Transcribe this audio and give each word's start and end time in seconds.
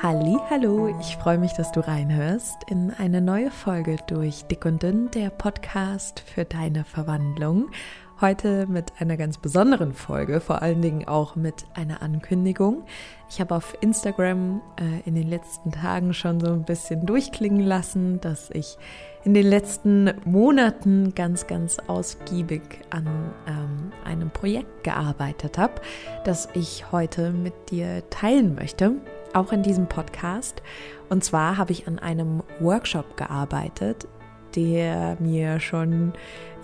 Hallo, 0.00 0.96
ich 1.00 1.16
freue 1.16 1.38
mich, 1.38 1.52
dass 1.52 1.70
du 1.70 1.80
reinhörst 1.80 2.64
in 2.68 2.90
eine 2.90 3.20
neue 3.20 3.50
Folge 3.50 3.98
durch 4.08 4.44
Dick 4.46 4.64
und 4.64 4.82
Dünn, 4.82 5.10
der 5.12 5.30
Podcast 5.30 6.20
für 6.20 6.44
deine 6.44 6.84
Verwandlung. 6.84 7.70
Heute 8.20 8.66
mit 8.66 9.00
einer 9.00 9.16
ganz 9.16 9.38
besonderen 9.38 9.92
Folge, 9.92 10.40
vor 10.40 10.62
allen 10.62 10.82
Dingen 10.82 11.06
auch 11.06 11.36
mit 11.36 11.66
einer 11.74 12.02
Ankündigung. 12.02 12.84
Ich 13.28 13.40
habe 13.40 13.54
auf 13.54 13.76
Instagram 13.80 14.60
äh, 14.76 15.08
in 15.08 15.14
den 15.14 15.28
letzten 15.28 15.70
Tagen 15.70 16.14
schon 16.14 16.40
so 16.40 16.52
ein 16.52 16.64
bisschen 16.64 17.06
durchklingen 17.06 17.64
lassen, 17.64 18.20
dass 18.20 18.50
ich 18.50 18.78
in 19.24 19.34
den 19.34 19.46
letzten 19.46 20.12
Monaten 20.24 21.14
ganz, 21.14 21.46
ganz 21.46 21.78
ausgiebig 21.86 22.62
an 22.90 23.06
ähm, 23.46 23.92
einem 24.04 24.30
Projekt 24.30 24.84
gearbeitet 24.84 25.58
habe, 25.58 25.74
das 26.24 26.48
ich 26.54 26.90
heute 26.90 27.30
mit 27.30 27.70
dir 27.70 28.08
teilen 28.10 28.54
möchte 28.54 28.96
auch 29.34 29.52
in 29.52 29.62
diesem 29.62 29.86
Podcast. 29.86 30.62
Und 31.08 31.24
zwar 31.24 31.56
habe 31.56 31.72
ich 31.72 31.86
an 31.86 31.98
einem 31.98 32.42
Workshop 32.60 33.16
gearbeitet, 33.16 34.06
der 34.54 35.16
mir 35.20 35.60
schon 35.60 36.12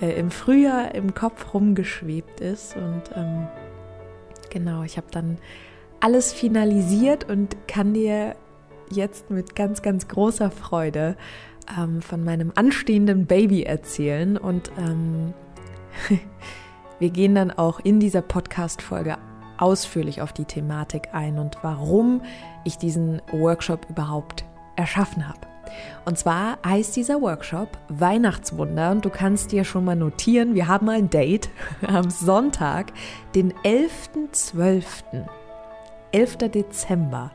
äh, 0.01 0.11
im 0.19 0.31
Frühjahr 0.31 0.95
im 0.95 1.15
Kopf 1.15 1.55
rumgeschwebt 1.55 2.41
ist. 2.41 2.77
Und 2.77 3.03
ähm, 3.15 3.49
genau, 4.51 4.83
ich 4.83 4.97
habe 4.97 5.09
dann 5.11 5.39
alles 6.01 6.33
finalisiert 6.33 7.29
und 7.29 7.57
kann 7.67 7.95
dir 7.95 8.37
jetzt 8.91 9.31
mit 9.31 9.55
ganz, 9.55 9.83
ganz 9.83 10.09
großer 10.09 10.51
Freude 10.51 11.17
ähm, 11.79 12.01
von 12.01 12.25
meinem 12.25 12.53
anstehenden 12.55 13.27
Baby 13.27 13.65
erzählen. 13.65 14.37
Und 14.37 14.71
ähm, 14.79 15.35
wir 16.99 17.11
gehen 17.11 17.35
dann 17.35 17.51
auch 17.51 17.81
in 17.81 18.01
dieser 18.01 18.23
Podcast-Folge 18.23 19.19
ausführlich 19.59 20.23
auf 20.23 20.33
die 20.33 20.45
Thematik 20.45 21.09
ein 21.13 21.39
und 21.39 21.59
warum 21.63 22.23
ich 22.65 22.79
diesen 22.79 23.21
Workshop 23.33 23.87
überhaupt 23.91 24.45
erschaffen 24.77 25.29
habe. 25.29 25.41
Und 26.05 26.19
zwar 26.19 26.59
heißt 26.65 26.97
dieser 26.97 27.21
Workshop 27.21 27.69
Weihnachtswunder 27.89 28.91
und 28.91 29.05
du 29.05 29.11
kannst 29.11 29.53
dir 29.53 29.65
schon 29.65 29.85
mal 29.85 29.97
notieren, 29.97 30.55
wir 30.55 30.67
haben 30.67 30.89
ein 30.89 31.11
Date 31.11 31.51
am 31.87 32.11
Sonntag, 32.11 32.93
den 33.35 33.53
11.12., 33.65 35.27
11. 36.13 36.37
Dezember. 36.37 37.31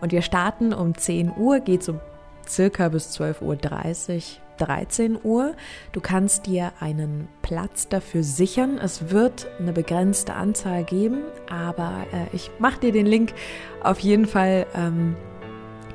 Und 0.00 0.12
wir 0.12 0.22
starten 0.22 0.72
um 0.72 0.96
10 0.96 1.32
Uhr, 1.36 1.60
geht 1.60 1.82
so 1.82 1.98
circa 2.48 2.88
bis 2.88 3.18
12.30 3.18 3.40
Uhr 3.42 4.22
13 4.58 5.18
Uhr. 5.22 5.54
Du 5.92 6.00
kannst 6.00 6.46
dir 6.46 6.72
einen 6.80 7.28
Platz 7.42 7.88
dafür 7.88 8.22
sichern. 8.22 8.78
Es 8.78 9.10
wird 9.10 9.46
eine 9.58 9.72
begrenzte 9.72 10.34
Anzahl 10.34 10.84
geben, 10.84 11.22
aber 11.50 12.06
äh, 12.12 12.34
ich 12.34 12.50
mache 12.58 12.80
dir 12.80 12.92
den 12.92 13.06
Link 13.06 13.34
auf 13.82 13.98
jeden 14.00 14.26
Fall 14.26 14.66
ähm, 14.74 15.16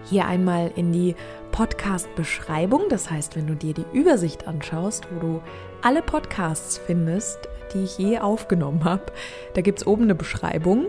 hier 0.09 0.25
einmal 0.25 0.71
in 0.75 0.91
die 0.91 1.15
Podcast-Beschreibung. 1.51 2.83
Das 2.89 3.09
heißt, 3.09 3.35
wenn 3.35 3.47
du 3.47 3.55
dir 3.55 3.73
die 3.73 3.85
Übersicht 3.93 4.47
anschaust, 4.47 5.07
wo 5.11 5.19
du 5.19 5.41
alle 5.81 6.01
Podcasts 6.01 6.77
findest, 6.77 7.39
die 7.73 7.83
ich 7.83 7.97
je 7.97 8.19
aufgenommen 8.19 8.83
habe, 8.83 9.05
da 9.53 9.61
gibt 9.61 9.79
es 9.79 9.87
oben 9.87 10.03
eine 10.03 10.15
Beschreibung. 10.15 10.87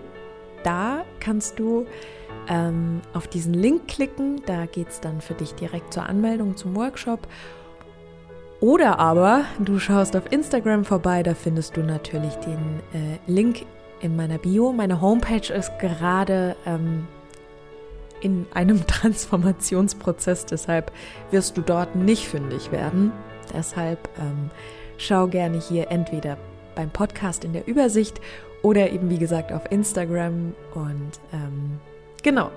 Da 0.64 1.04
kannst 1.20 1.58
du 1.58 1.86
ähm, 2.48 3.00
auf 3.12 3.28
diesen 3.28 3.54
Link 3.54 3.88
klicken. 3.88 4.42
Da 4.46 4.66
geht 4.66 4.88
es 4.88 5.00
dann 5.00 5.20
für 5.20 5.34
dich 5.34 5.54
direkt 5.54 5.92
zur 5.92 6.04
Anmeldung 6.04 6.56
zum 6.56 6.74
Workshop. 6.76 7.28
Oder 8.60 8.98
aber 8.98 9.44
du 9.60 9.78
schaust 9.78 10.16
auf 10.16 10.32
Instagram 10.32 10.84
vorbei, 10.84 11.22
da 11.22 11.34
findest 11.34 11.76
du 11.76 11.82
natürlich 11.82 12.34
den 12.36 12.80
äh, 12.92 13.18
Link 13.30 13.64
in 14.00 14.16
meiner 14.16 14.38
Bio. 14.38 14.72
Meine 14.72 15.00
Homepage 15.00 15.52
ist 15.52 15.78
gerade 15.78 16.56
ähm, 16.66 17.06
in 18.20 18.46
einem 18.52 18.84
Transformationsprozess, 18.86 20.46
deshalb 20.46 20.90
wirst 21.30 21.56
du 21.56 21.62
dort 21.62 21.94
nicht 21.94 22.26
fündig 22.26 22.72
werden. 22.72 23.12
Deshalb 23.54 24.08
ähm, 24.18 24.50
schau 24.96 25.28
gerne 25.28 25.60
hier 25.60 25.90
entweder 25.90 26.36
beim 26.74 26.90
Podcast 26.90 27.44
in 27.44 27.52
der 27.52 27.66
Übersicht 27.68 28.20
oder 28.62 28.90
eben 28.90 29.08
wie 29.08 29.18
gesagt 29.18 29.52
auf 29.52 29.70
Instagram 29.70 30.54
und 30.74 31.10
ähm, 31.32 31.78
genau, 32.24 32.50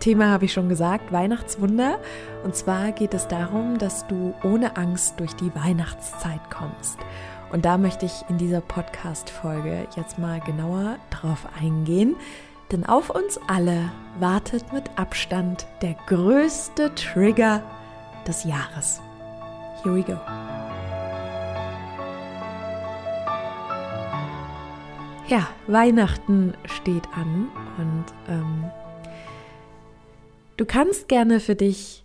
Thema 0.00 0.30
habe 0.30 0.44
ich 0.44 0.52
schon 0.52 0.68
gesagt, 0.68 1.12
Weihnachtswunder. 1.12 1.98
Und 2.44 2.54
zwar 2.54 2.92
geht 2.92 3.14
es 3.14 3.28
darum, 3.28 3.78
dass 3.78 4.06
du 4.06 4.34
ohne 4.42 4.76
Angst 4.76 5.18
durch 5.18 5.34
die 5.34 5.54
Weihnachtszeit 5.54 6.50
kommst. 6.50 6.98
Und 7.52 7.64
da 7.64 7.78
möchte 7.78 8.06
ich 8.06 8.24
in 8.28 8.38
dieser 8.38 8.60
Podcast-Folge 8.60 9.86
jetzt 9.96 10.18
mal 10.18 10.40
genauer 10.40 10.96
drauf 11.10 11.46
eingehen. 11.60 12.16
Denn 12.72 12.84
auf 12.84 13.10
uns 13.10 13.38
alle 13.46 13.90
wartet 14.18 14.72
mit 14.72 14.84
Abstand 14.96 15.66
der 15.82 15.94
größte 16.06 16.94
Trigger 16.94 17.62
des 18.26 18.44
Jahres. 18.44 19.00
Here 19.82 19.94
we 19.94 20.02
go. 20.02 20.18
Ja, 25.28 25.46
Weihnachten 25.66 26.54
steht 26.66 27.08
an 27.14 27.48
und 27.78 28.04
ähm, 28.28 28.64
Du 30.56 30.64
kannst 30.64 31.08
gerne 31.08 31.40
für 31.40 31.54
dich 31.54 32.04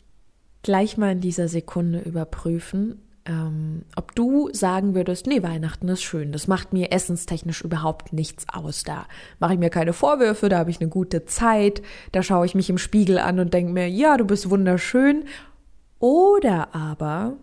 gleich 0.64 0.98
mal 0.98 1.14
in 1.14 1.22
dieser 1.22 1.48
Sekunde 1.48 2.00
überprüfen, 2.00 3.02
ähm, 3.26 3.84
ob 3.96 4.16
du 4.16 4.50
sagen 4.52 4.96
würdest, 4.96 5.28
nee, 5.28 5.44
Weihnachten 5.44 5.88
ist 5.88 6.02
schön, 6.02 6.32
das 6.32 6.48
macht 6.48 6.74
mir 6.74 6.92
essenstechnisch 6.92 7.62
überhaupt 7.62 8.14
nichts 8.14 8.46
aus. 8.52 8.84
Da 8.84 9.06
mache 9.40 9.54
ich 9.54 9.60
mir 9.60 9.70
keine 9.70 9.94
Vorwürfe, 9.94 10.50
da 10.50 10.58
habe 10.58 10.72
ich 10.72 10.82
eine 10.82 10.90
gute 10.90 11.26
Zeit, 11.26 11.82
da 12.12 12.24
schaue 12.24 12.46
ich 12.46 12.56
mich 12.56 12.70
im 12.70 12.78
Spiegel 12.78 13.20
an 13.20 13.40
und 13.40 13.54
denke 13.54 13.72
mir, 13.72 13.88
ja, 13.88 14.18
du 14.18 14.26
bist 14.26 14.50
wunderschön. 14.50 15.26
Oder 16.00 16.74
aber 16.74 17.38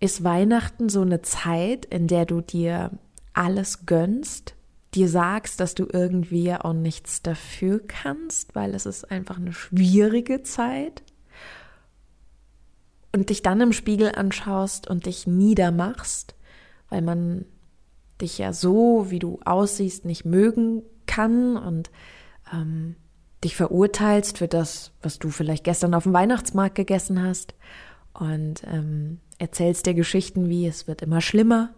ist 0.00 0.24
Weihnachten 0.24 0.88
so 0.88 1.02
eine 1.02 1.22
Zeit, 1.22 1.84
in 1.84 2.06
der 2.06 2.24
du 2.24 2.40
dir 2.40 2.92
alles 3.34 3.84
gönnst, 3.84 4.54
dir 4.94 5.08
sagst, 5.08 5.60
dass 5.60 5.74
du 5.74 5.86
irgendwie 5.90 6.52
auch 6.54 6.72
nichts 6.72 7.22
dafür 7.22 7.80
kannst, 7.86 8.54
weil 8.54 8.74
es 8.74 8.86
ist 8.86 9.10
einfach 9.10 9.36
eine 9.36 9.52
schwierige 9.52 10.42
Zeit 10.42 11.02
und 13.12 13.30
dich 13.30 13.42
dann 13.42 13.60
im 13.60 13.72
Spiegel 13.72 14.12
anschaust 14.14 14.88
und 14.88 15.06
dich 15.06 15.26
niedermachst, 15.26 16.34
weil 16.88 17.02
man 17.02 17.44
dich 18.20 18.38
ja 18.38 18.52
so, 18.52 19.06
wie 19.10 19.18
du 19.18 19.40
aussiehst, 19.44 20.04
nicht 20.04 20.24
mögen 20.24 20.82
kann 21.06 21.56
und 21.56 21.90
ähm, 22.52 22.96
dich 23.44 23.56
verurteilst 23.56 24.38
für 24.38 24.48
das, 24.48 24.92
was 25.02 25.18
du 25.18 25.30
vielleicht 25.30 25.64
gestern 25.64 25.94
auf 25.94 26.04
dem 26.04 26.12
Weihnachtsmarkt 26.12 26.74
gegessen 26.74 27.22
hast 27.22 27.54
und 28.14 28.62
ähm, 28.64 29.20
erzählst 29.38 29.86
dir 29.86 29.94
Geschichten 29.94 30.48
wie 30.48 30.66
es 30.66 30.88
wird 30.88 31.02
immer 31.02 31.20
schlimmer, 31.20 31.74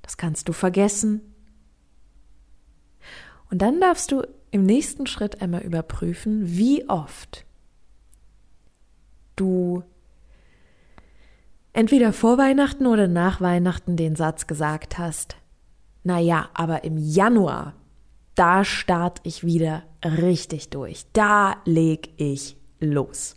das 0.00 0.16
kannst 0.16 0.48
du 0.48 0.52
vergessen 0.52 1.31
und 3.52 3.58
dann 3.58 3.82
darfst 3.82 4.10
du 4.10 4.22
im 4.50 4.64
nächsten 4.64 5.06
Schritt 5.06 5.42
einmal 5.42 5.60
überprüfen, 5.60 6.56
wie 6.56 6.88
oft 6.88 7.44
du 9.36 9.82
entweder 11.74 12.14
vor 12.14 12.38
Weihnachten 12.38 12.86
oder 12.86 13.08
nach 13.08 13.42
Weihnachten 13.42 13.98
den 13.98 14.16
Satz 14.16 14.46
gesagt 14.46 14.96
hast, 14.96 15.36
na 16.02 16.18
ja, 16.18 16.48
aber 16.54 16.84
im 16.84 16.96
Januar, 16.96 17.74
da 18.34 18.64
starte 18.64 19.20
ich 19.24 19.44
wieder 19.44 19.82
richtig 20.02 20.70
durch. 20.70 21.04
Da 21.12 21.56
leg 21.66 22.08
ich 22.16 22.56
los. 22.80 23.36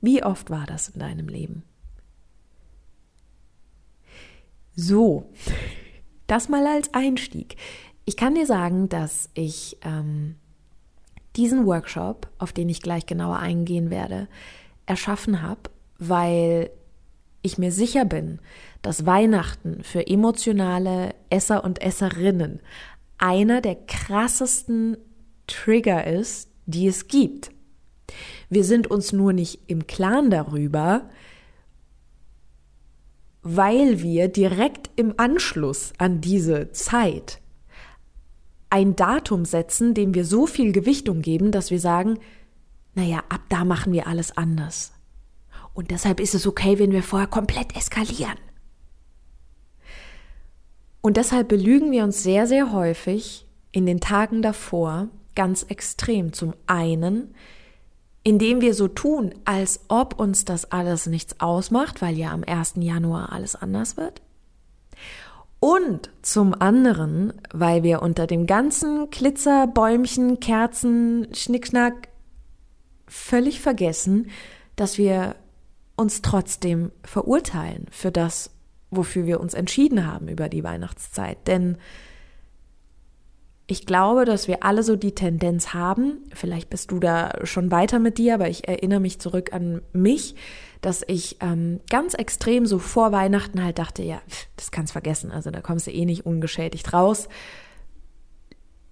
Wie 0.00 0.22
oft 0.22 0.48
war 0.48 0.66
das 0.66 0.90
in 0.90 1.00
deinem 1.00 1.26
Leben? 1.26 1.64
So, 4.76 5.28
das 6.28 6.48
mal 6.48 6.64
als 6.68 6.94
Einstieg. 6.94 7.56
Ich 8.10 8.16
kann 8.16 8.34
dir 8.34 8.44
sagen, 8.44 8.88
dass 8.88 9.30
ich 9.34 9.78
ähm, 9.82 10.34
diesen 11.36 11.64
Workshop, 11.64 12.26
auf 12.38 12.52
den 12.52 12.68
ich 12.68 12.82
gleich 12.82 13.06
genauer 13.06 13.36
eingehen 13.36 13.88
werde, 13.88 14.26
erschaffen 14.84 15.42
habe, 15.42 15.70
weil 15.96 16.70
ich 17.42 17.56
mir 17.56 17.70
sicher 17.70 18.04
bin, 18.04 18.40
dass 18.82 19.06
Weihnachten 19.06 19.84
für 19.84 20.08
emotionale 20.08 21.14
Esser 21.30 21.62
und 21.62 21.80
Esserinnen 21.80 22.58
einer 23.16 23.60
der 23.60 23.76
krassesten 23.76 24.96
Trigger 25.46 26.04
ist, 26.04 26.50
die 26.66 26.88
es 26.88 27.06
gibt. 27.06 27.52
Wir 28.48 28.64
sind 28.64 28.88
uns 28.88 29.12
nur 29.12 29.32
nicht 29.32 29.60
im 29.68 29.86
Klaren 29.86 30.30
darüber, 30.30 31.08
weil 33.42 34.02
wir 34.02 34.26
direkt 34.26 34.90
im 34.96 35.14
Anschluss 35.16 35.92
an 35.98 36.20
diese 36.20 36.72
Zeit 36.72 37.40
ein 38.70 38.96
Datum 38.96 39.44
setzen, 39.44 39.94
dem 39.94 40.14
wir 40.14 40.24
so 40.24 40.46
viel 40.46 40.72
Gewichtung 40.72 41.22
geben, 41.22 41.50
dass 41.50 41.70
wir 41.70 41.80
sagen, 41.80 42.18
naja, 42.94 43.22
ab 43.28 43.42
da 43.48 43.64
machen 43.64 43.92
wir 43.92 44.06
alles 44.06 44.36
anders. 44.36 44.92
Und 45.74 45.90
deshalb 45.90 46.20
ist 46.20 46.34
es 46.34 46.46
okay, 46.46 46.78
wenn 46.78 46.92
wir 46.92 47.02
vorher 47.02 47.28
komplett 47.28 47.76
eskalieren. 47.76 48.38
Und 51.00 51.16
deshalb 51.16 51.48
belügen 51.48 51.90
wir 51.92 52.04
uns 52.04 52.22
sehr, 52.22 52.46
sehr 52.46 52.72
häufig 52.72 53.46
in 53.72 53.86
den 53.86 54.00
Tagen 54.00 54.42
davor, 54.42 55.08
ganz 55.34 55.62
extrem. 55.64 56.32
Zum 56.32 56.54
einen, 56.66 57.34
indem 58.22 58.60
wir 58.60 58.74
so 58.74 58.88
tun, 58.88 59.34
als 59.44 59.80
ob 59.88 60.18
uns 60.18 60.44
das 60.44 60.70
alles 60.70 61.06
nichts 61.06 61.40
ausmacht, 61.40 62.02
weil 62.02 62.18
ja 62.18 62.32
am 62.32 62.44
1. 62.44 62.74
Januar 62.76 63.32
alles 63.32 63.56
anders 63.56 63.96
wird. 63.96 64.20
Und 65.60 66.10
zum 66.22 66.54
anderen, 66.54 67.34
weil 67.52 67.82
wir 67.82 68.00
unter 68.00 68.26
dem 68.26 68.46
ganzen 68.46 69.10
Glitzer, 69.10 69.66
Bäumchen, 69.66 70.40
Kerzen, 70.40 71.28
Schnickschnack 71.34 72.08
völlig 73.06 73.60
vergessen, 73.60 74.30
dass 74.76 74.96
wir 74.96 75.36
uns 75.96 76.22
trotzdem 76.22 76.92
verurteilen 77.04 77.86
für 77.90 78.10
das, 78.10 78.50
wofür 78.90 79.26
wir 79.26 79.38
uns 79.38 79.52
entschieden 79.52 80.06
haben 80.06 80.28
über 80.28 80.48
die 80.48 80.64
Weihnachtszeit. 80.64 81.46
Denn 81.46 81.76
ich 83.70 83.86
glaube, 83.86 84.24
dass 84.24 84.48
wir 84.48 84.64
alle 84.64 84.82
so 84.82 84.96
die 84.96 85.14
Tendenz 85.14 85.72
haben, 85.72 86.18
vielleicht 86.34 86.70
bist 86.70 86.90
du 86.90 86.98
da 86.98 87.30
schon 87.44 87.70
weiter 87.70 87.98
mit 87.98 88.18
dir, 88.18 88.34
aber 88.34 88.48
ich 88.48 88.66
erinnere 88.66 89.00
mich 89.00 89.20
zurück 89.20 89.52
an 89.52 89.82
mich, 89.92 90.34
dass 90.80 91.04
ich 91.06 91.36
ähm, 91.40 91.80
ganz 91.88 92.14
extrem 92.14 92.66
so 92.66 92.78
vor 92.78 93.12
Weihnachten 93.12 93.62
halt 93.62 93.78
dachte, 93.78 94.02
ja, 94.02 94.20
das 94.56 94.70
kannst 94.70 94.92
vergessen, 94.92 95.30
also 95.30 95.50
da 95.50 95.60
kommst 95.60 95.86
du 95.86 95.92
eh 95.92 96.04
nicht 96.04 96.26
ungeschädigt 96.26 96.92
raus. 96.92 97.28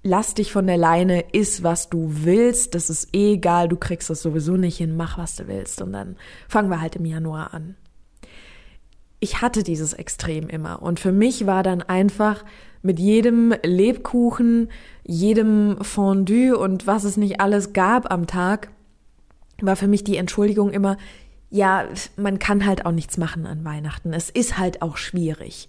Lass 0.04 0.34
dich 0.34 0.52
von 0.52 0.66
der 0.66 0.76
Leine, 0.76 1.24
iss 1.32 1.64
was 1.64 1.88
du 1.88 2.06
willst, 2.08 2.74
das 2.74 2.88
ist 2.88 3.14
eh 3.14 3.32
egal, 3.32 3.68
du 3.68 3.76
kriegst 3.76 4.10
es 4.10 4.22
sowieso 4.22 4.56
nicht 4.56 4.76
hin, 4.76 4.96
mach 4.96 5.18
was 5.18 5.34
du 5.36 5.48
willst. 5.48 5.82
Und 5.82 5.92
dann 5.92 6.16
fangen 6.48 6.70
wir 6.70 6.80
halt 6.80 6.94
im 6.94 7.04
Januar 7.04 7.52
an. 7.52 7.74
Ich 9.18 9.42
hatte 9.42 9.64
dieses 9.64 9.92
Extrem 9.92 10.48
immer. 10.48 10.80
Und 10.82 11.00
für 11.00 11.10
mich 11.10 11.46
war 11.46 11.64
dann 11.64 11.82
einfach 11.82 12.44
mit 12.82 12.98
jedem 12.98 13.54
Lebkuchen, 13.62 14.70
jedem 15.04 15.78
Fondue 15.82 16.56
und 16.56 16.86
was 16.86 17.04
es 17.04 17.16
nicht 17.16 17.40
alles 17.40 17.72
gab 17.72 18.12
am 18.12 18.26
Tag, 18.26 18.70
war 19.60 19.76
für 19.76 19.88
mich 19.88 20.04
die 20.04 20.16
Entschuldigung 20.16 20.70
immer, 20.70 20.96
ja, 21.50 21.84
man 22.16 22.38
kann 22.38 22.66
halt 22.66 22.86
auch 22.86 22.92
nichts 22.92 23.16
machen 23.16 23.46
an 23.46 23.64
Weihnachten. 23.64 24.12
Es 24.12 24.30
ist 24.30 24.58
halt 24.58 24.82
auch 24.82 24.96
schwierig. 24.96 25.68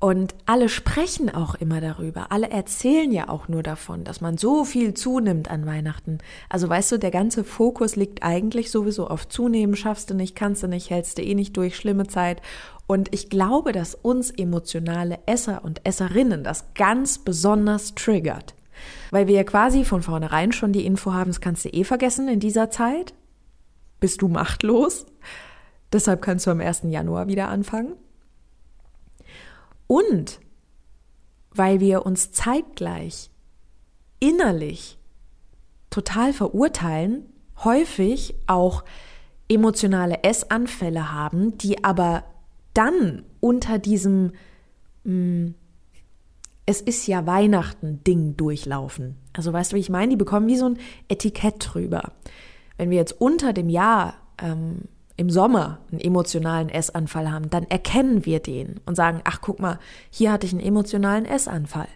Und 0.00 0.36
alle 0.46 0.68
sprechen 0.68 1.28
auch 1.28 1.56
immer 1.56 1.80
darüber. 1.80 2.30
Alle 2.30 2.50
erzählen 2.50 3.10
ja 3.10 3.28
auch 3.28 3.48
nur 3.48 3.64
davon, 3.64 4.04
dass 4.04 4.20
man 4.20 4.38
so 4.38 4.64
viel 4.64 4.94
zunimmt 4.94 5.50
an 5.50 5.66
Weihnachten. 5.66 6.18
Also 6.48 6.68
weißt 6.68 6.92
du, 6.92 6.98
der 6.98 7.10
ganze 7.10 7.42
Fokus 7.42 7.96
liegt 7.96 8.22
eigentlich 8.22 8.70
sowieso 8.70 9.08
auf 9.08 9.28
Zunehmen, 9.28 9.74
schaffst 9.74 10.10
du 10.10 10.14
nicht, 10.14 10.36
kannst 10.36 10.62
du 10.62 10.68
nicht, 10.68 10.90
hältst 10.90 11.18
du 11.18 11.22
eh 11.22 11.34
nicht 11.34 11.56
durch, 11.56 11.74
schlimme 11.74 12.06
Zeit. 12.06 12.42
Und 12.88 13.14
ich 13.14 13.28
glaube, 13.28 13.72
dass 13.72 13.94
uns 13.94 14.30
emotionale 14.30 15.18
Esser 15.26 15.62
und 15.62 15.86
Esserinnen 15.86 16.42
das 16.42 16.72
ganz 16.72 17.18
besonders 17.18 17.94
triggert. 17.94 18.54
Weil 19.10 19.26
wir 19.26 19.44
quasi 19.44 19.84
von 19.84 20.02
vornherein 20.02 20.52
schon 20.52 20.72
die 20.72 20.86
Info 20.86 21.12
haben, 21.12 21.30
das 21.30 21.42
kannst 21.42 21.66
du 21.66 21.68
eh 21.68 21.84
vergessen 21.84 22.28
in 22.28 22.40
dieser 22.40 22.70
Zeit. 22.70 23.12
Bist 24.00 24.22
du 24.22 24.28
machtlos. 24.28 25.04
Deshalb 25.92 26.22
kannst 26.22 26.46
du 26.46 26.50
am 26.50 26.60
1. 26.60 26.84
Januar 26.84 27.28
wieder 27.28 27.48
anfangen. 27.48 27.92
Und 29.86 30.40
weil 31.50 31.80
wir 31.80 32.06
uns 32.06 32.32
zeitgleich 32.32 33.30
innerlich 34.18 34.98
total 35.90 36.32
verurteilen, 36.32 37.26
häufig 37.64 38.34
auch 38.46 38.82
emotionale 39.46 40.22
Essanfälle 40.22 41.12
haben, 41.12 41.58
die 41.58 41.84
aber 41.84 42.24
dann 42.74 43.24
unter 43.40 43.78
diesem 43.78 44.32
mh, 45.04 45.12
mm, 45.12 45.54
es 46.68 46.82
ist 46.82 47.06
ja 47.06 47.26
Weihnachten 47.26 48.04
Ding 48.04 48.36
durchlaufen. 48.36 49.16
Also 49.32 49.54
weißt 49.54 49.72
du, 49.72 49.76
wie 49.76 49.80
ich 49.80 49.88
meine? 49.88 50.10
Die 50.10 50.16
bekommen 50.16 50.48
wie 50.48 50.58
so 50.58 50.66
ein 50.66 50.78
Etikett 51.08 51.54
drüber. 51.60 52.12
Wenn 52.76 52.90
wir 52.90 52.98
jetzt 52.98 53.18
unter 53.22 53.54
dem 53.54 53.70
Jahr 53.70 54.16
ähm, 54.36 54.82
im 55.16 55.30
Sommer 55.30 55.78
einen 55.90 56.00
emotionalen 56.02 56.68
Essanfall 56.68 57.32
haben, 57.32 57.48
dann 57.48 57.64
erkennen 57.64 58.26
wir 58.26 58.40
den 58.40 58.80
und 58.84 58.96
sagen, 58.96 59.22
ach 59.24 59.40
guck 59.40 59.60
mal, 59.60 59.78
hier 60.10 60.30
hatte 60.30 60.46
ich 60.46 60.52
einen 60.52 60.60
emotionalen 60.60 61.24
Essanfall. 61.24 61.88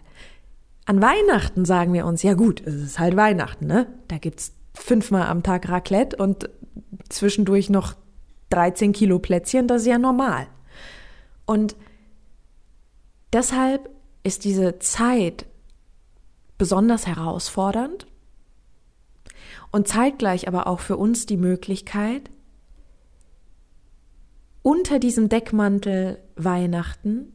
An 0.85 1.03
Weihnachten 1.03 1.65
sagen 1.65 1.93
wir 1.93 2.07
uns, 2.07 2.23
ja 2.23 2.33
gut, 2.33 2.65
es 2.65 2.73
ist 2.73 2.97
halt 2.97 3.15
Weihnachten, 3.15 3.67
ne? 3.67 3.85
Da 4.07 4.17
gibt's 4.17 4.53
fünfmal 4.73 5.27
am 5.27 5.43
Tag 5.43 5.69
Raclette 5.69 6.17
und 6.17 6.49
zwischendurch 7.09 7.69
noch 7.69 7.93
13 8.49 8.91
Kilo 8.91 9.19
Plätzchen, 9.19 9.67
das 9.67 9.83
ist 9.83 9.87
ja 9.87 9.99
normal. 9.99 10.47
Und 11.45 11.75
deshalb 13.31 13.89
ist 14.23 14.45
diese 14.45 14.79
Zeit 14.79 15.45
besonders 16.57 17.07
herausfordernd 17.07 18.07
und 19.71 19.87
zeitgleich 19.87 20.47
aber 20.47 20.67
auch 20.67 20.79
für 20.79 20.97
uns 20.97 21.25
die 21.25 21.37
Möglichkeit, 21.37 22.29
unter 24.61 24.99
diesem 24.99 25.27
Deckmantel 25.27 26.19
Weihnachten 26.35 27.33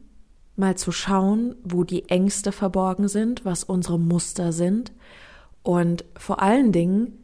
mal 0.55 0.75
zu 0.75 0.91
schauen, 0.91 1.55
wo 1.63 1.83
die 1.83 2.09
Ängste 2.09 2.51
verborgen 2.51 3.07
sind, 3.07 3.45
was 3.45 3.63
unsere 3.63 3.99
Muster 3.99 4.51
sind 4.51 4.91
und 5.63 6.05
vor 6.17 6.41
allen 6.41 6.71
Dingen, 6.71 7.19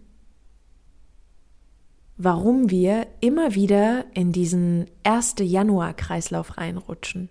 warum 2.17 2.69
wir 2.69 3.07
immer 3.19 3.55
wieder 3.55 4.05
in 4.13 4.31
diesen 4.31 4.87
1. 5.03 5.35
Januar-Kreislauf 5.39 6.57
reinrutschen. 6.57 7.29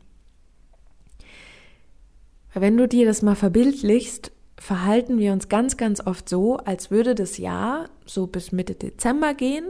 Wenn 2.52 2.76
du 2.76 2.86
dir 2.86 3.06
das 3.06 3.22
mal 3.22 3.34
verbildlichst, 3.34 4.30
verhalten 4.56 5.18
wir 5.18 5.32
uns 5.32 5.48
ganz, 5.48 5.76
ganz 5.76 6.06
oft 6.06 6.28
so, 6.28 6.58
als 6.58 6.90
würde 6.90 7.14
das 7.14 7.38
Jahr 7.38 7.88
so 8.06 8.26
bis 8.26 8.52
Mitte 8.52 8.74
Dezember 8.74 9.34
gehen, 9.34 9.66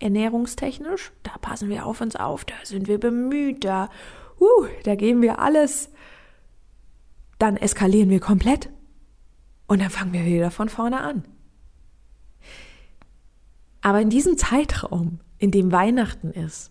ernährungstechnisch. 0.00 1.12
Da 1.22 1.32
passen 1.40 1.68
wir 1.68 1.86
auf 1.86 2.00
uns 2.00 2.16
auf, 2.16 2.44
da 2.44 2.54
sind 2.64 2.88
wir 2.88 2.98
bemüht, 2.98 3.64
da, 3.64 3.88
uh, 4.40 4.66
da 4.82 4.96
geben 4.96 5.22
wir 5.22 5.38
alles. 5.38 5.90
Dann 7.38 7.56
eskalieren 7.56 8.10
wir 8.10 8.20
komplett 8.20 8.70
und 9.68 9.80
dann 9.80 9.90
fangen 9.90 10.12
wir 10.12 10.24
wieder 10.24 10.50
von 10.50 10.68
vorne 10.68 11.00
an. 11.00 11.24
Aber 13.82 14.00
in 14.00 14.10
diesem 14.10 14.36
Zeitraum, 14.36 15.20
in 15.38 15.50
dem 15.50 15.72
Weihnachten 15.72 16.30
ist, 16.30 16.70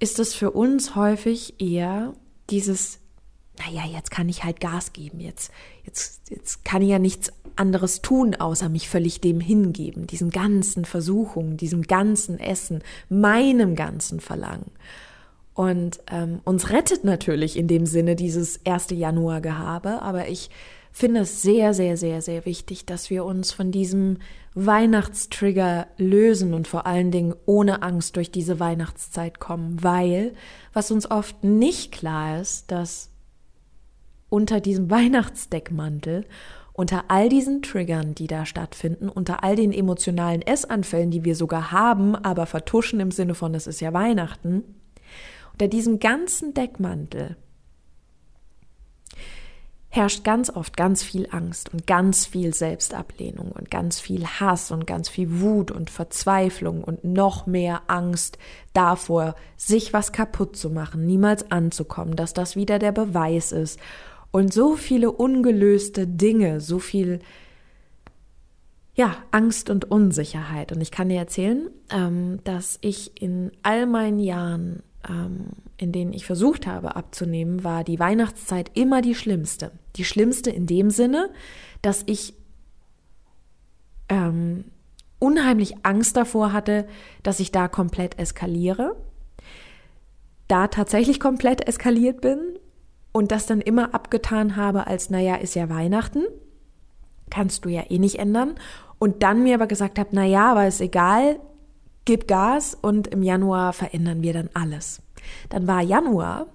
ist 0.00 0.18
es 0.18 0.34
für 0.34 0.50
uns 0.50 0.96
häufig 0.96 1.60
eher 1.60 2.14
dieses, 2.50 2.98
naja, 3.58 3.84
jetzt 3.86 4.10
kann 4.10 4.28
ich 4.28 4.44
halt 4.44 4.60
Gas 4.60 4.92
geben, 4.92 5.20
jetzt, 5.20 5.52
jetzt, 5.84 6.30
jetzt 6.30 6.64
kann 6.64 6.82
ich 6.82 6.88
ja 6.88 6.98
nichts 6.98 7.32
anderes 7.56 8.02
tun, 8.02 8.34
außer 8.34 8.68
mich 8.68 8.88
völlig 8.88 9.20
dem 9.20 9.40
hingeben, 9.40 10.06
diesen 10.06 10.30
ganzen 10.30 10.84
Versuchungen, 10.84 11.56
diesem 11.56 11.82
ganzen 11.82 12.40
Essen, 12.40 12.82
meinem 13.08 13.76
ganzen 13.76 14.20
Verlangen. 14.20 14.72
Und 15.54 16.00
ähm, 16.10 16.40
uns 16.44 16.70
rettet 16.70 17.04
natürlich 17.04 17.56
in 17.56 17.68
dem 17.68 17.86
Sinne 17.86 18.16
dieses 18.16 18.60
1. 18.66 18.88
Januar-Gehabe, 18.90 20.02
aber 20.02 20.28
ich 20.28 20.50
finde 20.90 21.20
es 21.20 21.42
sehr, 21.42 21.74
sehr, 21.74 21.96
sehr, 21.96 22.22
sehr 22.22 22.44
wichtig, 22.44 22.86
dass 22.86 23.08
wir 23.08 23.24
uns 23.24 23.52
von 23.52 23.70
diesem 23.70 24.18
Weihnachtstrigger 24.54 25.88
lösen 25.96 26.54
und 26.54 26.68
vor 26.68 26.86
allen 26.86 27.10
Dingen 27.10 27.34
ohne 27.44 27.82
Angst 27.82 28.16
durch 28.16 28.30
diese 28.30 28.60
Weihnachtszeit 28.60 29.40
kommen, 29.40 29.82
weil 29.82 30.34
was 30.72 30.90
uns 30.90 31.10
oft 31.10 31.42
nicht 31.42 31.90
klar 31.90 32.40
ist, 32.40 32.70
dass 32.70 33.10
unter 34.28 34.60
diesem 34.60 34.90
Weihnachtsdeckmantel, 34.90 36.24
unter 36.72 37.04
all 37.08 37.28
diesen 37.28 37.62
Triggern, 37.62 38.14
die 38.14 38.26
da 38.26 38.46
stattfinden, 38.46 39.08
unter 39.08 39.42
all 39.42 39.56
den 39.56 39.72
emotionalen 39.72 40.42
Essanfällen, 40.42 41.10
die 41.10 41.24
wir 41.24 41.36
sogar 41.36 41.72
haben, 41.72 42.14
aber 42.16 42.46
vertuschen 42.46 43.00
im 43.00 43.10
Sinne 43.10 43.34
von, 43.34 43.54
es 43.54 43.66
ist 43.66 43.80
ja 43.80 43.92
Weihnachten, 43.92 44.62
unter 45.52 45.68
diesem 45.68 45.98
ganzen 45.98 46.54
Deckmantel 46.54 47.36
herrscht 49.94 50.24
ganz 50.24 50.50
oft 50.50 50.76
ganz 50.76 51.04
viel 51.04 51.28
Angst 51.30 51.72
und 51.72 51.86
ganz 51.86 52.26
viel 52.26 52.52
Selbstablehnung 52.52 53.52
und 53.52 53.70
ganz 53.70 54.00
viel 54.00 54.26
Hass 54.26 54.72
und 54.72 54.88
ganz 54.88 55.08
viel 55.08 55.40
Wut 55.40 55.70
und 55.70 55.88
Verzweiflung 55.88 56.82
und 56.82 57.04
noch 57.04 57.46
mehr 57.46 57.82
Angst 57.86 58.36
davor, 58.72 59.36
sich 59.56 59.92
was 59.92 60.10
kaputt 60.10 60.56
zu 60.56 60.68
machen, 60.68 61.06
niemals 61.06 61.48
anzukommen, 61.52 62.16
dass 62.16 62.34
das 62.34 62.56
wieder 62.56 62.80
der 62.80 62.90
Beweis 62.90 63.52
ist 63.52 63.78
und 64.32 64.52
so 64.52 64.74
viele 64.74 65.12
ungelöste 65.12 66.08
Dinge, 66.08 66.60
so 66.60 66.80
viel 66.80 67.20
ja, 68.96 69.16
Angst 69.30 69.70
und 69.70 69.90
Unsicherheit. 69.92 70.72
Und 70.72 70.80
ich 70.80 70.90
kann 70.90 71.08
dir 71.08 71.18
erzählen, 71.18 71.70
ähm, 71.90 72.40
dass 72.42 72.78
ich 72.80 73.22
in 73.22 73.52
all 73.62 73.86
meinen 73.86 74.18
Jahren 74.18 74.82
in 75.76 75.92
denen 75.92 76.12
ich 76.12 76.24
versucht 76.24 76.66
habe 76.66 76.96
abzunehmen, 76.96 77.64
war 77.64 77.84
die 77.84 77.98
Weihnachtszeit 77.98 78.70
immer 78.74 79.02
die 79.02 79.14
schlimmste. 79.14 79.72
Die 79.96 80.04
schlimmste 80.04 80.50
in 80.50 80.66
dem 80.66 80.90
Sinne, 80.90 81.30
dass 81.82 82.02
ich 82.06 82.34
ähm, 84.08 84.64
unheimlich 85.18 85.84
Angst 85.84 86.16
davor 86.16 86.52
hatte, 86.52 86.86
dass 87.22 87.40
ich 87.40 87.52
da 87.52 87.68
komplett 87.68 88.18
eskaliere. 88.18 88.96
Da 90.48 90.68
tatsächlich 90.68 91.20
komplett 91.20 91.66
eskaliert 91.66 92.20
bin 92.20 92.38
und 93.12 93.30
das 93.32 93.46
dann 93.46 93.60
immer 93.60 93.94
abgetan 93.94 94.56
habe 94.56 94.86
als, 94.86 95.10
naja, 95.10 95.36
ist 95.36 95.54
ja 95.54 95.68
Weihnachten, 95.68 96.24
kannst 97.30 97.64
du 97.64 97.68
ja 97.68 97.84
eh 97.88 97.98
nicht 97.98 98.18
ändern. 98.18 98.54
Und 98.98 99.22
dann 99.22 99.42
mir 99.42 99.54
aber 99.54 99.66
gesagt 99.66 99.98
habe, 99.98 100.14
naja, 100.14 100.52
aber 100.52 100.66
ist 100.66 100.80
egal, 100.80 101.40
gib 102.04 102.28
Gas 102.28 102.76
und 102.80 103.08
im 103.08 103.22
Januar 103.22 103.72
verändern 103.72 104.22
wir 104.22 104.32
dann 104.32 104.50
alles. 104.54 105.02
Dann 105.48 105.66
war 105.66 105.80
Januar, 105.80 106.46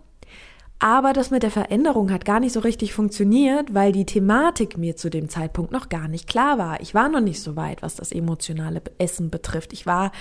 aber 0.80 1.12
das 1.12 1.30
mit 1.30 1.44
der 1.44 1.52
Veränderung 1.52 2.10
hat 2.10 2.24
gar 2.24 2.40
nicht 2.40 2.54
so 2.54 2.62
richtig 2.62 2.94
funktioniert, 2.94 3.74
weil 3.74 3.92
die 3.92 4.06
Thematik 4.06 4.78
mir 4.78 4.96
zu 4.96 5.10
dem 5.10 5.28
Zeitpunkt 5.28 5.74
noch 5.74 5.90
gar 5.90 6.08
nicht 6.08 6.28
klar 6.28 6.58
war. 6.58 6.80
Ich 6.80 6.94
war 6.94 7.10
noch 7.10 7.20
nicht 7.20 7.42
so 7.42 7.58
weit, 7.58 7.82
was 7.82 7.96
das 7.96 8.14
emotionale 8.14 8.82
Essen 8.98 9.30
betrifft. 9.30 9.74
Ich 9.74 9.86
war 9.86 10.14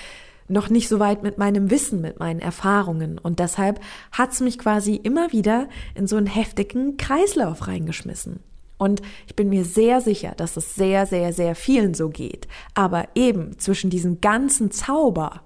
noch 0.49 0.69
nicht 0.69 0.89
so 0.89 0.99
weit 0.99 1.23
mit 1.23 1.39
meinem 1.39 1.71
Wissen, 1.71 2.01
mit 2.01 2.19
meinen 2.19 2.41
Erfahrungen. 2.41 3.19
Und 3.19 3.39
deshalb 3.39 3.81
hat's 4.11 4.41
mich 4.41 4.59
quasi 4.59 4.97
immer 4.97 5.31
wieder 5.31 5.69
in 5.95 6.09
so 6.09 6.17
einen 6.17 6.27
heftigen 6.27 6.97
Kreislauf 6.97 7.69
reingeschmissen. 7.69 8.41
Und 8.79 9.03
ich 9.27 9.37
bin 9.37 9.49
mir 9.49 9.65
sehr 9.65 10.01
sicher, 10.01 10.33
dass 10.37 10.57
es 10.57 10.75
sehr, 10.75 11.05
sehr, 11.05 11.33
sehr 11.33 11.55
vielen 11.55 11.95
so 11.95 12.09
geht. 12.09 12.49
Aber 12.75 13.09
eben 13.15 13.59
zwischen 13.59 13.91
diesem 13.91 14.21
ganzen 14.21 14.71
Zauber 14.71 15.43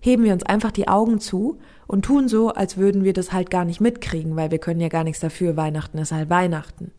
heben 0.00 0.24
wir 0.24 0.32
uns 0.32 0.42
einfach 0.42 0.72
die 0.72 0.88
Augen 0.88 1.20
zu 1.20 1.58
und 1.86 2.04
tun 2.04 2.28
so, 2.28 2.50
als 2.50 2.76
würden 2.76 3.04
wir 3.04 3.12
das 3.12 3.32
halt 3.32 3.50
gar 3.50 3.64
nicht 3.64 3.80
mitkriegen, 3.80 4.36
weil 4.36 4.50
wir 4.50 4.58
können 4.58 4.80
ja 4.80 4.88
gar 4.88 5.04
nichts 5.04 5.20
dafür, 5.20 5.56
Weihnachten 5.56 5.98
ist 5.98 6.12
halt 6.12 6.28
Weihnachten. 6.28 6.92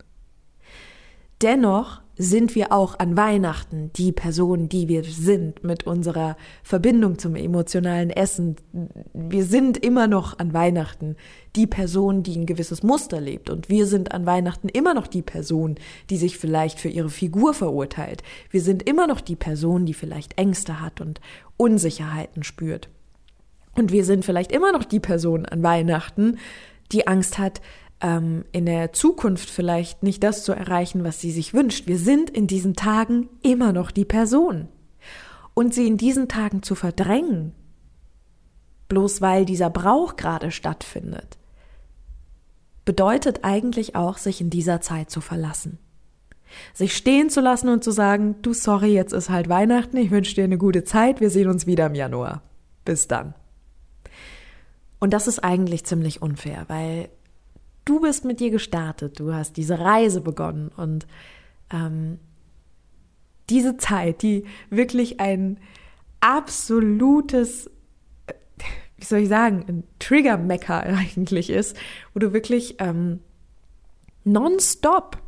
Dennoch 1.40 2.00
sind 2.20 2.56
wir 2.56 2.72
auch 2.72 2.98
an 2.98 3.16
Weihnachten 3.16 3.92
die 3.94 4.10
Person, 4.10 4.68
die 4.68 4.88
wir 4.88 5.04
sind 5.04 5.62
mit 5.62 5.86
unserer 5.86 6.36
Verbindung 6.64 7.16
zum 7.18 7.36
emotionalen 7.36 8.10
Essen. 8.10 8.56
Wir 9.14 9.44
sind 9.44 9.78
immer 9.78 10.08
noch 10.08 10.36
an 10.40 10.52
Weihnachten 10.52 11.14
die 11.54 11.68
Person, 11.68 12.24
die 12.24 12.36
ein 12.36 12.46
gewisses 12.46 12.82
Muster 12.82 13.20
lebt. 13.20 13.50
Und 13.50 13.68
wir 13.68 13.86
sind 13.86 14.10
an 14.10 14.26
Weihnachten 14.26 14.68
immer 14.68 14.94
noch 14.94 15.06
die 15.06 15.22
Person, 15.22 15.76
die 16.10 16.16
sich 16.16 16.38
vielleicht 16.38 16.80
für 16.80 16.88
ihre 16.88 17.10
Figur 17.10 17.54
verurteilt. 17.54 18.24
Wir 18.50 18.62
sind 18.62 18.88
immer 18.88 19.06
noch 19.06 19.20
die 19.20 19.36
Person, 19.36 19.86
die 19.86 19.94
vielleicht 19.94 20.36
Ängste 20.38 20.80
hat 20.80 21.00
und 21.00 21.20
Unsicherheiten 21.56 22.42
spürt. 22.42 22.88
Und 23.76 23.92
wir 23.92 24.04
sind 24.04 24.24
vielleicht 24.24 24.50
immer 24.50 24.72
noch 24.72 24.84
die 24.84 24.98
Person 24.98 25.46
an 25.46 25.62
Weihnachten, 25.62 26.38
die 26.90 27.06
Angst 27.06 27.38
hat, 27.38 27.60
ähm, 28.00 28.44
in 28.52 28.66
der 28.66 28.92
Zukunft 28.92 29.50
vielleicht 29.50 30.02
nicht 30.02 30.22
das 30.22 30.44
zu 30.44 30.52
erreichen, 30.52 31.04
was 31.04 31.20
sie 31.20 31.30
sich 31.30 31.54
wünscht. 31.54 31.86
Wir 31.86 31.98
sind 31.98 32.30
in 32.30 32.46
diesen 32.46 32.74
Tagen 32.74 33.28
immer 33.42 33.72
noch 33.72 33.90
die 33.90 34.04
Person. 34.04 34.68
Und 35.54 35.74
sie 35.74 35.88
in 35.88 35.96
diesen 35.96 36.28
Tagen 36.28 36.62
zu 36.62 36.76
verdrängen, 36.76 37.52
bloß 38.88 39.20
weil 39.20 39.44
dieser 39.44 39.70
Brauch 39.70 40.16
gerade 40.16 40.52
stattfindet, 40.52 41.36
bedeutet 42.84 43.40
eigentlich 43.42 43.96
auch, 43.96 44.18
sich 44.18 44.40
in 44.40 44.50
dieser 44.50 44.80
Zeit 44.80 45.10
zu 45.10 45.20
verlassen. 45.20 45.78
Sich 46.72 46.96
stehen 46.96 47.28
zu 47.28 47.40
lassen 47.40 47.68
und 47.68 47.84
zu 47.84 47.90
sagen, 47.90 48.36
du 48.40 48.54
sorry, 48.54 48.94
jetzt 48.94 49.12
ist 49.12 49.28
halt 49.28 49.48
Weihnachten, 49.48 49.96
ich 49.96 50.10
wünsche 50.10 50.34
dir 50.34 50.44
eine 50.44 50.56
gute 50.56 50.84
Zeit, 50.84 51.20
wir 51.20 51.28
sehen 51.28 51.48
uns 51.48 51.66
wieder 51.66 51.86
im 51.86 51.94
Januar. 51.94 52.42
Bis 52.84 53.08
dann. 53.08 53.34
Und 55.00 55.12
das 55.12 55.26
ist 55.26 55.40
eigentlich 55.40 55.84
ziemlich 55.84 56.22
unfair, 56.22 56.64
weil 56.68 57.10
du 57.88 58.00
bist 58.00 58.24
mit 58.24 58.40
dir 58.40 58.50
gestartet, 58.50 59.18
du 59.18 59.32
hast 59.32 59.56
diese 59.56 59.78
Reise 59.78 60.20
begonnen 60.20 60.70
und 60.76 61.06
ähm, 61.70 62.18
diese 63.48 63.76
Zeit, 63.78 64.22
die 64.22 64.44
wirklich 64.68 65.20
ein 65.20 65.58
absolutes, 66.20 67.70
wie 68.96 69.04
soll 69.04 69.20
ich 69.20 69.28
sagen, 69.28 69.64
ein 69.68 69.84
Trigger-Mecker 69.98 70.82
eigentlich 70.84 71.50
ist, 71.50 71.76
wo 72.12 72.20
du 72.20 72.32
wirklich 72.32 72.76
ähm, 72.78 73.20
nonstop 74.24 75.18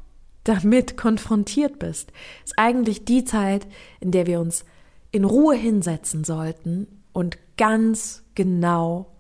damit 0.45 0.97
konfrontiert 0.97 1.79
bist, 1.79 2.13
ist 2.45 2.55
eigentlich 2.59 3.05
die 3.05 3.25
Zeit, 3.25 3.67
in 4.01 4.11
der 4.11 4.27
wir 4.27 4.41
uns 4.41 4.65
in 5.13 5.25
Ruhe 5.25 5.55
hinsetzen 5.55 6.25
sollten 6.25 6.87
und 7.13 7.39
ganz 7.57 8.23
genau 8.35 9.13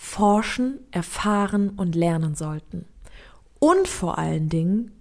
forschen, 0.00 0.78
erfahren 0.92 1.70
und 1.70 1.96
lernen 1.96 2.36
sollten. 2.36 2.86
Und 3.58 3.88
vor 3.88 4.16
allen 4.16 4.48
Dingen, 4.48 4.92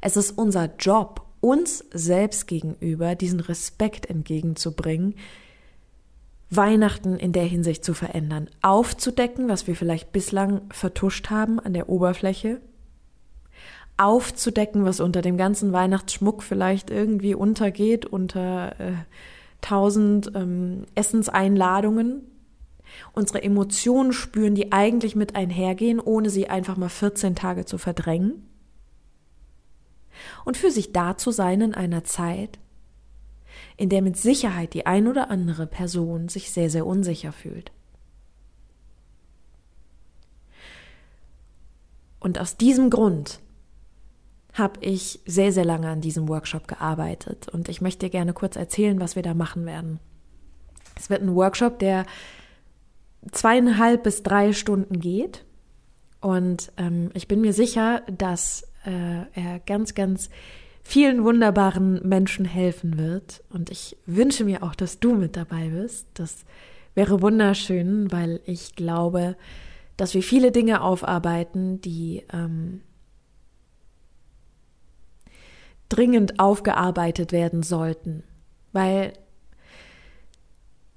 es 0.00 0.16
ist 0.16 0.30
unser 0.30 0.74
Job, 0.78 1.26
uns 1.40 1.84
selbst 1.92 2.46
gegenüber 2.46 3.16
diesen 3.16 3.40
Respekt 3.40 4.06
entgegenzubringen, 4.06 5.14
Weihnachten 6.48 7.18
in 7.18 7.32
der 7.32 7.44
Hinsicht 7.44 7.84
zu 7.84 7.92
verändern, 7.92 8.48
aufzudecken, 8.62 9.48
was 9.48 9.66
wir 9.66 9.76
vielleicht 9.76 10.10
bislang 10.10 10.62
vertuscht 10.70 11.28
haben 11.28 11.60
an 11.60 11.74
der 11.74 11.90
Oberfläche, 11.90 12.62
aufzudecken, 13.98 14.86
was 14.86 15.00
unter 15.00 15.20
dem 15.20 15.36
ganzen 15.36 15.72
Weihnachtsschmuck 15.74 16.42
vielleicht 16.42 16.88
irgendwie 16.88 17.34
untergeht, 17.34 18.06
unter 18.06 18.80
äh, 18.80 18.92
tausend 19.60 20.32
ähm, 20.34 20.86
Essenseinladungen, 20.94 22.22
unsere 23.12 23.42
Emotionen 23.42 24.12
spüren, 24.12 24.54
die 24.54 24.72
eigentlich 24.72 25.16
mit 25.16 25.36
einhergehen, 25.36 26.00
ohne 26.00 26.30
sie 26.30 26.48
einfach 26.48 26.76
mal 26.76 26.88
14 26.88 27.34
Tage 27.34 27.64
zu 27.64 27.78
verdrängen. 27.78 28.48
Und 30.44 30.56
für 30.56 30.70
sich 30.70 30.92
da 30.92 31.16
zu 31.16 31.30
sein 31.30 31.60
in 31.60 31.74
einer 31.74 32.04
Zeit, 32.04 32.58
in 33.76 33.88
der 33.88 34.02
mit 34.02 34.16
Sicherheit 34.16 34.74
die 34.74 34.86
ein 34.86 35.08
oder 35.08 35.30
andere 35.30 35.66
Person 35.66 36.28
sich 36.28 36.50
sehr, 36.50 36.70
sehr 36.70 36.86
unsicher 36.86 37.32
fühlt. 37.32 37.72
Und 42.20 42.38
aus 42.38 42.56
diesem 42.56 42.88
Grund 42.90 43.40
habe 44.54 44.78
ich 44.80 45.20
sehr, 45.26 45.52
sehr 45.52 45.64
lange 45.64 45.88
an 45.88 46.00
diesem 46.00 46.28
Workshop 46.28 46.68
gearbeitet 46.68 47.48
und 47.48 47.68
ich 47.68 47.80
möchte 47.80 48.06
dir 48.06 48.10
gerne 48.10 48.32
kurz 48.32 48.56
erzählen, 48.56 49.00
was 49.00 49.16
wir 49.16 49.22
da 49.22 49.34
machen 49.34 49.66
werden. 49.66 49.98
Es 50.96 51.10
wird 51.10 51.22
ein 51.22 51.34
Workshop, 51.34 51.80
der 51.80 52.06
zweieinhalb 53.32 54.02
bis 54.02 54.22
drei 54.22 54.52
Stunden 54.52 55.00
geht. 55.00 55.44
Und 56.20 56.72
ähm, 56.76 57.10
ich 57.14 57.28
bin 57.28 57.40
mir 57.40 57.52
sicher, 57.52 58.02
dass 58.06 58.62
äh, 58.84 59.26
er 59.34 59.60
ganz, 59.66 59.94
ganz 59.94 60.30
vielen 60.82 61.24
wunderbaren 61.24 62.06
Menschen 62.06 62.44
helfen 62.44 62.98
wird. 62.98 63.42
Und 63.50 63.70
ich 63.70 63.96
wünsche 64.06 64.44
mir 64.44 64.62
auch, 64.62 64.74
dass 64.74 65.00
du 65.00 65.14
mit 65.14 65.36
dabei 65.36 65.68
bist. 65.68 66.06
Das 66.14 66.44
wäre 66.94 67.22
wunderschön, 67.22 68.12
weil 68.12 68.40
ich 68.44 68.74
glaube, 68.74 69.36
dass 69.96 70.14
wir 70.14 70.22
viele 70.22 70.52
Dinge 70.52 70.82
aufarbeiten, 70.82 71.80
die 71.80 72.24
ähm, 72.32 72.82
dringend 75.88 76.40
aufgearbeitet 76.40 77.32
werden 77.32 77.62
sollten. 77.62 78.22
Weil 78.72 79.12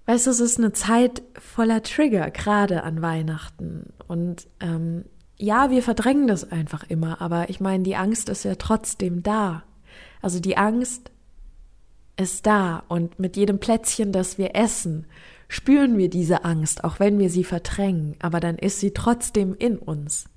Weißt 0.07 0.25
du, 0.25 0.31
es 0.31 0.39
ist 0.39 0.57
eine 0.57 0.71
Zeit 0.71 1.21
voller 1.37 1.83
Trigger, 1.83 2.31
gerade 2.31 2.83
an 2.83 3.01
Weihnachten. 3.01 3.91
Und 4.07 4.47
ähm, 4.61 5.03
ja, 5.37 5.69
wir 5.69 5.83
verdrängen 5.83 6.27
das 6.27 6.49
einfach 6.49 6.89
immer, 6.89 7.21
aber 7.21 7.49
ich 7.49 7.59
meine, 7.59 7.83
die 7.83 7.97
Angst 7.97 8.29
ist 8.29 8.45
ja 8.45 8.55
trotzdem 8.55 9.21
da. 9.21 9.63
Also 10.21 10.39
die 10.39 10.57
Angst 10.57 11.11
ist 12.15 12.47
da 12.47 12.83
und 12.87 13.19
mit 13.19 13.35
jedem 13.35 13.59
Plätzchen, 13.59 14.13
das 14.13 14.37
wir 14.37 14.55
essen, 14.55 15.07
spüren 15.49 15.97
wir 15.97 16.09
diese 16.09 16.45
Angst, 16.45 16.85
auch 16.85 17.01
wenn 17.01 17.19
wir 17.19 17.29
sie 17.29 17.43
verdrängen, 17.43 18.15
aber 18.19 18.39
dann 18.39 18.57
ist 18.57 18.79
sie 18.79 18.91
trotzdem 18.91 19.53
in 19.55 19.77
uns. 19.77 20.29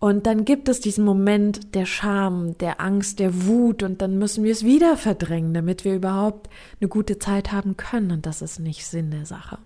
Und 0.00 0.26
dann 0.26 0.46
gibt 0.46 0.70
es 0.70 0.80
diesen 0.80 1.04
Moment 1.04 1.74
der 1.74 1.84
Scham, 1.84 2.56
der 2.56 2.80
Angst, 2.80 3.18
der 3.18 3.46
Wut 3.46 3.82
und 3.82 4.00
dann 4.00 4.18
müssen 4.18 4.44
wir 4.44 4.52
es 4.52 4.64
wieder 4.64 4.96
verdrängen, 4.96 5.52
damit 5.52 5.84
wir 5.84 5.94
überhaupt 5.94 6.48
eine 6.80 6.88
gute 6.88 7.18
Zeit 7.18 7.52
haben 7.52 7.76
können. 7.76 8.10
Und 8.10 8.24
das 8.24 8.40
ist 8.40 8.60
nicht 8.60 8.86
Sinn 8.86 9.10
der 9.10 9.26
Sache. 9.26 9.58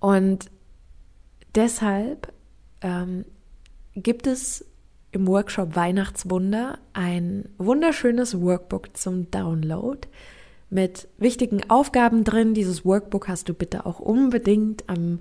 Und 0.00 0.50
deshalb 1.54 2.32
ähm, 2.80 3.24
gibt 3.94 4.26
es 4.26 4.64
im 5.12 5.28
Workshop 5.28 5.76
Weihnachtswunder 5.76 6.80
ein 6.92 7.48
wunderschönes 7.56 8.40
Workbook 8.40 8.96
zum 8.96 9.30
Download 9.30 10.00
mit 10.70 11.06
wichtigen 11.18 11.70
Aufgaben 11.70 12.24
drin. 12.24 12.52
Dieses 12.52 12.84
Workbook 12.84 13.28
hast 13.28 13.48
du 13.48 13.54
bitte 13.54 13.86
auch 13.86 14.00
unbedingt 14.00 14.88
am 14.88 15.20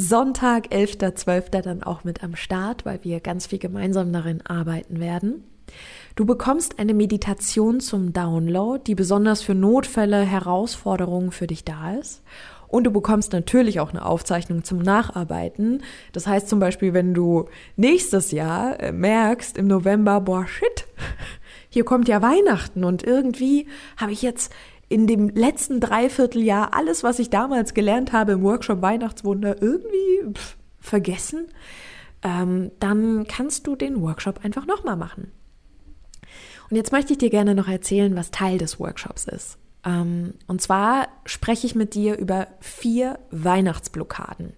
Sonntag, 0.00 0.68
11.12. 0.68 1.60
dann 1.60 1.82
auch 1.82 2.04
mit 2.04 2.22
am 2.22 2.36
Start, 2.36 2.86
weil 2.86 3.00
wir 3.02 3.18
ganz 3.18 3.48
viel 3.48 3.58
gemeinsam 3.58 4.12
darin 4.12 4.46
arbeiten 4.46 5.00
werden. 5.00 5.42
Du 6.14 6.24
bekommst 6.24 6.78
eine 6.78 6.94
Meditation 6.94 7.80
zum 7.80 8.12
Download, 8.12 8.80
die 8.86 8.94
besonders 8.94 9.42
für 9.42 9.56
Notfälle, 9.56 10.20
Herausforderungen 10.20 11.32
für 11.32 11.48
dich 11.48 11.64
da 11.64 11.94
ist. 11.94 12.22
Und 12.68 12.84
du 12.84 12.92
bekommst 12.92 13.32
natürlich 13.32 13.80
auch 13.80 13.90
eine 13.90 14.04
Aufzeichnung 14.04 14.62
zum 14.62 14.78
Nacharbeiten. 14.78 15.82
Das 16.12 16.28
heißt 16.28 16.48
zum 16.48 16.60
Beispiel, 16.60 16.94
wenn 16.94 17.12
du 17.12 17.46
nächstes 17.74 18.30
Jahr 18.30 18.78
äh, 18.78 18.92
merkst 18.92 19.58
im 19.58 19.66
November, 19.66 20.20
boah, 20.20 20.46
shit, 20.46 20.86
hier 21.70 21.84
kommt 21.84 22.06
ja 22.06 22.22
Weihnachten 22.22 22.84
und 22.84 23.02
irgendwie 23.02 23.66
habe 23.96 24.12
ich 24.12 24.22
jetzt 24.22 24.52
in 24.88 25.06
dem 25.06 25.28
letzten 25.28 25.80
Dreivierteljahr 25.80 26.74
alles, 26.74 27.02
was 27.02 27.18
ich 27.18 27.30
damals 27.30 27.74
gelernt 27.74 28.12
habe 28.12 28.32
im 28.32 28.42
Workshop 28.42 28.82
Weihnachtswunder, 28.82 29.60
irgendwie 29.60 30.32
pff, 30.32 30.56
vergessen, 30.80 31.48
ähm, 32.22 32.70
dann 32.80 33.26
kannst 33.26 33.66
du 33.66 33.76
den 33.76 34.00
Workshop 34.00 34.44
einfach 34.44 34.66
nochmal 34.66 34.96
machen. 34.96 35.30
Und 36.70 36.76
jetzt 36.76 36.92
möchte 36.92 37.12
ich 37.12 37.18
dir 37.18 37.30
gerne 37.30 37.54
noch 37.54 37.68
erzählen, 37.68 38.14
was 38.16 38.30
Teil 38.30 38.58
des 38.58 38.78
Workshops 38.78 39.24
ist. 39.24 39.58
Ähm, 39.84 40.34
und 40.46 40.60
zwar 40.60 41.08
spreche 41.24 41.66
ich 41.66 41.74
mit 41.74 41.94
dir 41.94 42.18
über 42.18 42.48
vier 42.60 43.18
Weihnachtsblockaden. 43.30 44.52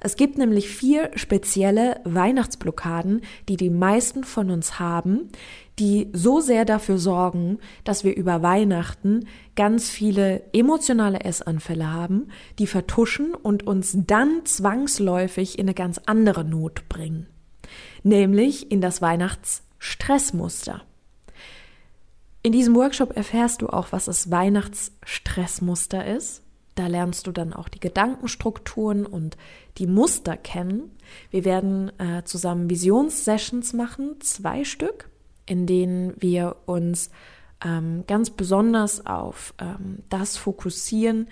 Es 0.00 0.16
gibt 0.16 0.38
nämlich 0.38 0.68
vier 0.68 1.10
spezielle 1.14 2.00
Weihnachtsblockaden, 2.04 3.22
die 3.48 3.56
die 3.56 3.70
meisten 3.70 4.22
von 4.22 4.50
uns 4.50 4.78
haben, 4.78 5.30
die 5.78 6.08
so 6.12 6.40
sehr 6.40 6.64
dafür 6.64 6.98
sorgen, 6.98 7.58
dass 7.84 8.02
wir 8.02 8.16
über 8.16 8.42
Weihnachten 8.42 9.26
ganz 9.56 9.90
viele 9.90 10.42
emotionale 10.52 11.20
Essanfälle 11.20 11.92
haben, 11.92 12.28
die 12.58 12.66
vertuschen 12.66 13.34
und 13.34 13.66
uns 13.66 13.96
dann 14.06 14.44
zwangsläufig 14.44 15.58
in 15.58 15.66
eine 15.66 15.74
ganz 15.74 16.00
andere 16.06 16.44
Not 16.44 16.88
bringen, 16.88 17.26
nämlich 18.02 18.70
in 18.70 18.80
das 18.80 19.02
Weihnachtsstressmuster. 19.02 20.82
In 22.42 22.52
diesem 22.52 22.76
Workshop 22.76 23.16
erfährst 23.16 23.60
du 23.60 23.68
auch, 23.68 23.88
was 23.90 24.04
das 24.06 24.30
Weihnachtsstressmuster 24.30 26.06
ist. 26.06 26.42
Da 26.76 26.86
lernst 26.86 27.26
du 27.26 27.32
dann 27.32 27.52
auch 27.52 27.68
die 27.68 27.80
Gedankenstrukturen 27.80 29.04
und 29.04 29.36
die 29.78 29.86
Muster 29.86 30.36
kennen. 30.36 30.92
Wir 31.30 31.44
werden 31.44 31.90
äh, 31.98 32.22
zusammen 32.24 32.70
Visionssessions 32.70 33.72
machen, 33.72 34.20
zwei 34.20 34.62
Stück, 34.62 35.08
in 35.46 35.66
denen 35.66 36.14
wir 36.18 36.56
uns 36.66 37.10
ähm, 37.64 38.04
ganz 38.06 38.30
besonders 38.30 39.06
auf 39.06 39.54
ähm, 39.58 40.00
das 40.08 40.36
fokussieren, 40.36 41.28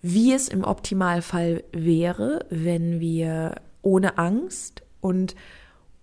wie 0.00 0.32
es 0.32 0.48
im 0.48 0.64
Optimalfall 0.64 1.64
wäre, 1.72 2.46
wenn 2.50 3.00
wir 3.00 3.56
ohne 3.82 4.18
Angst 4.18 4.82
und 5.00 5.34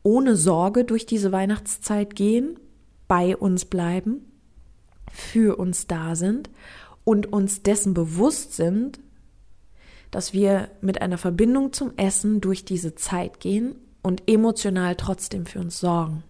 ohne 0.04 0.36
Sorge 0.36 0.84
durch 0.84 1.06
diese 1.06 1.32
Weihnachtszeit 1.32 2.16
gehen 2.16 2.60
bei 3.08 3.36
uns 3.36 3.66
bleiben, 3.66 4.32
für 5.12 5.58
uns 5.58 5.88
da 5.88 6.16
sind 6.16 6.50
und 7.04 7.32
uns 7.32 7.64
dessen 7.64 7.94
bewusst 7.94 8.54
sind, 8.54 9.00
dass 10.12 10.34
wir 10.34 10.70
mit 10.82 11.02
einer 11.02 11.18
Verbindung 11.18 11.74
zum 11.74 11.98
Essen 11.98 12.42
durch 12.42 12.66
diese 12.66 12.96
Zeit 12.96 13.40
gehen 13.40 13.75
und 14.02 14.24
emotional 14.30 14.96
trotzdem 14.96 15.46
für 15.46 15.60
uns 15.60 15.80
sorgen. 15.80 16.24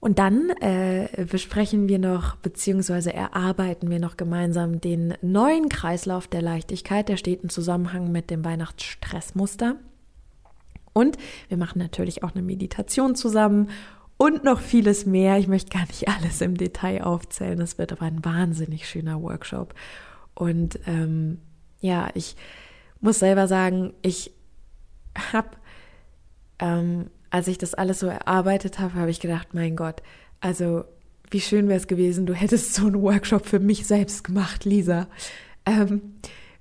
Und 0.00 0.20
dann 0.20 0.50
äh, 0.60 1.26
besprechen 1.28 1.88
wir 1.88 1.98
noch, 1.98 2.36
beziehungsweise 2.36 3.12
erarbeiten 3.12 3.90
wir 3.90 3.98
noch 3.98 4.16
gemeinsam 4.16 4.80
den 4.80 5.14
neuen 5.22 5.68
Kreislauf 5.68 6.28
der 6.28 6.42
Leichtigkeit. 6.42 7.08
Der 7.08 7.16
steht 7.16 7.42
im 7.42 7.48
Zusammenhang 7.48 8.12
mit 8.12 8.30
dem 8.30 8.44
Weihnachtsstressmuster. 8.44 9.76
Und 10.92 11.16
wir 11.48 11.56
machen 11.56 11.80
natürlich 11.80 12.22
auch 12.22 12.32
eine 12.32 12.42
Meditation 12.42 13.16
zusammen 13.16 13.70
und 14.18 14.44
noch 14.44 14.60
vieles 14.60 15.06
mehr. 15.06 15.38
Ich 15.38 15.48
möchte 15.48 15.70
gar 15.70 15.86
nicht 15.86 16.08
alles 16.08 16.40
im 16.40 16.56
Detail 16.56 17.02
aufzählen. 17.02 17.60
Es 17.60 17.78
wird 17.78 17.92
aber 17.92 18.02
ein 18.02 18.24
wahnsinnig 18.24 18.88
schöner 18.88 19.22
Workshop. 19.22 19.74
Und 20.34 20.78
ähm, 20.86 21.40
ja, 21.80 22.10
ich 22.14 22.36
muss 23.00 23.20
selber 23.20 23.46
sagen, 23.46 23.94
ich 24.02 24.32
habe, 25.32 25.50
ähm, 26.58 27.10
als 27.30 27.48
ich 27.48 27.58
das 27.58 27.74
alles 27.74 28.00
so 28.00 28.06
erarbeitet 28.06 28.78
habe, 28.78 28.94
habe 28.94 29.10
ich 29.10 29.20
gedacht, 29.20 29.54
mein 29.54 29.76
Gott, 29.76 30.02
also 30.40 30.84
wie 31.30 31.40
schön 31.40 31.68
wäre 31.68 31.78
es 31.78 31.86
gewesen, 31.86 32.26
du 32.26 32.34
hättest 32.34 32.74
so 32.74 32.86
einen 32.86 33.02
Workshop 33.02 33.46
für 33.46 33.58
mich 33.58 33.86
selbst 33.86 34.24
gemacht, 34.24 34.64
Lisa. 34.64 35.08
Ähm, 35.66 36.14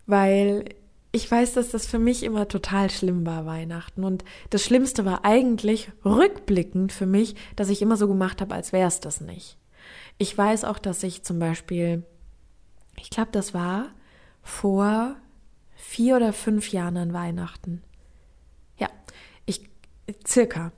weil 0.06 0.66
ich 1.12 1.30
weiß, 1.30 1.54
dass 1.54 1.70
das 1.70 1.88
für 1.88 2.00
mich 2.00 2.24
immer 2.24 2.48
total 2.48 2.90
schlimm 2.90 3.26
war, 3.26 3.46
Weihnachten. 3.46 4.04
Und 4.04 4.24
das 4.50 4.64
Schlimmste 4.64 5.06
war 5.06 5.26
eigentlich 5.26 5.90
rückblickend 6.04 6.92
für 6.92 7.06
mich, 7.06 7.36
dass 7.56 7.70
ich 7.70 7.82
immer 7.82 7.98
so 7.98 8.08
gemacht 8.08 8.42
habe, 8.42 8.54
als 8.54 8.74
wäre 8.74 8.88
es 8.88 9.00
das 9.00 9.22
nicht. 9.22 9.58
Ich 10.18 10.38
weiß 10.38 10.64
auch, 10.66 10.80
dass 10.80 11.04
ich 11.04 11.24
zum 11.24 11.40
Beispiel, 11.40 12.04
ich 13.00 13.10
glaube, 13.10 13.30
das 13.32 13.54
war 13.54 13.88
vor 14.44 15.16
vier 15.76 16.18
oder 16.18 16.34
fünf 16.34 16.72
Jahren 16.72 16.98
an 16.98 17.14
Weihnachten. 17.14 17.82
Circa 20.26 20.72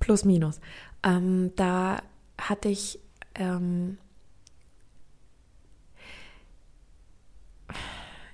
plus 0.00 0.24
minus. 0.24 0.60
Ähm, 1.02 1.52
da 1.56 2.02
hatte 2.38 2.68
ich 2.68 3.00
ähm, 3.34 3.98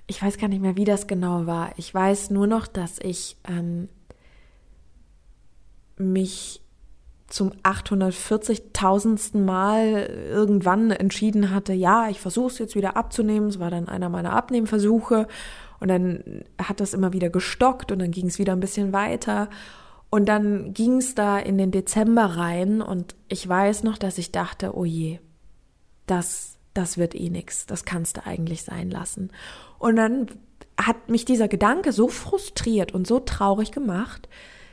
ich 0.07 0.21
weiß 0.21 0.37
gar 0.37 0.47
nicht 0.47 0.61
mehr, 0.61 0.75
wie 0.75 0.85
das 0.85 1.07
genau 1.07 1.45
war. 1.45 1.71
Ich 1.77 1.93
weiß 1.93 2.29
nur 2.29 2.47
noch, 2.47 2.67
dass 2.67 2.99
ich 2.99 3.37
ähm, 3.47 3.89
mich 5.97 6.61
zum 7.27 7.51
840.000. 7.63 9.37
Mal 9.37 10.03
irgendwann 10.29 10.91
entschieden 10.91 11.51
hatte, 11.51 11.73
ja, 11.73 12.07
ich 12.09 12.19
versuche 12.19 12.47
es 12.47 12.59
jetzt 12.59 12.75
wieder 12.75 12.95
abzunehmen. 12.95 13.49
Es 13.49 13.59
war 13.59 13.71
dann 13.71 13.89
einer 13.89 14.09
meiner 14.09 14.33
Abnehmversuche. 14.33 15.27
Und 15.79 15.87
dann 15.87 16.43
hat 16.61 16.79
das 16.79 16.93
immer 16.93 17.11
wieder 17.13 17.29
gestockt 17.29 17.91
und 17.91 17.99
dann 17.99 18.11
ging 18.11 18.27
es 18.27 18.39
wieder 18.39 18.53
ein 18.53 18.59
bisschen 18.59 18.93
weiter. 18.93 19.49
Und 20.15 20.27
dann 20.27 20.73
ging 20.73 20.99
es 20.99 21.13
da 21.13 21.37
in 21.37 21.57
den 21.57 21.71
Dezember 21.71 22.37
rein 22.37 22.81
und 22.81 23.17
ich 23.27 23.45
weiß 23.45 23.83
noch, 23.83 23.97
dass 23.97 24.17
ich 24.17 24.31
dachte, 24.31 24.73
oh 24.73 24.85
je, 24.85 25.19
das 26.05 26.57
das 26.73 26.97
wird 26.97 27.15
eh 27.15 27.29
nix, 27.29 27.65
das 27.65 27.83
kannst 27.83 28.15
du 28.15 28.25
eigentlich 28.25 28.63
sein 28.63 28.89
lassen. 28.89 29.29
Und 29.77 29.97
dann 29.97 30.27
hat 30.79 31.09
mich 31.09 31.25
dieser 31.25 31.49
Gedanke 31.49 31.91
so 31.91 32.07
frustriert 32.07 32.93
und 32.93 33.05
so 33.05 33.19
traurig 33.19 33.73
gemacht, 33.73 34.29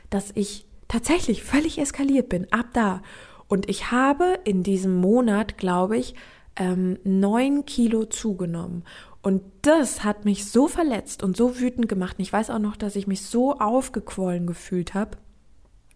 dass 0.09 0.31
ich 0.33 0.65
tatsächlich 0.87 1.43
völlig 1.43 1.77
eskaliert 1.77 2.29
bin, 2.29 2.49
ab 2.53 2.67
da. 2.71 3.01
Und 3.49 3.69
ich 3.69 3.91
habe 3.91 4.39
in 4.45 4.63
diesem 4.63 4.95
Monat, 4.95 5.57
glaube 5.57 5.97
ich, 5.97 6.15
ähm, 6.55 6.99
neun 7.03 7.65
Kilo 7.65 8.05
zugenommen. 8.05 8.85
Und 9.21 9.41
das 9.61 10.05
hat 10.05 10.23
mich 10.23 10.45
so 10.45 10.69
verletzt 10.69 11.21
und 11.21 11.35
so 11.35 11.59
wütend 11.59 11.89
gemacht. 11.89 12.15
Und 12.17 12.23
ich 12.23 12.31
weiß 12.31 12.49
auch 12.49 12.59
noch, 12.59 12.77
dass 12.77 12.95
ich 12.95 13.07
mich 13.07 13.23
so 13.23 13.59
aufgequollen 13.59 14.47
gefühlt 14.47 14.93
habe 14.93 15.17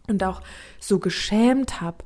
und 0.07 0.23
auch 0.23 0.41
so 0.79 0.99
geschämt 0.99 1.81
habe. 1.81 2.03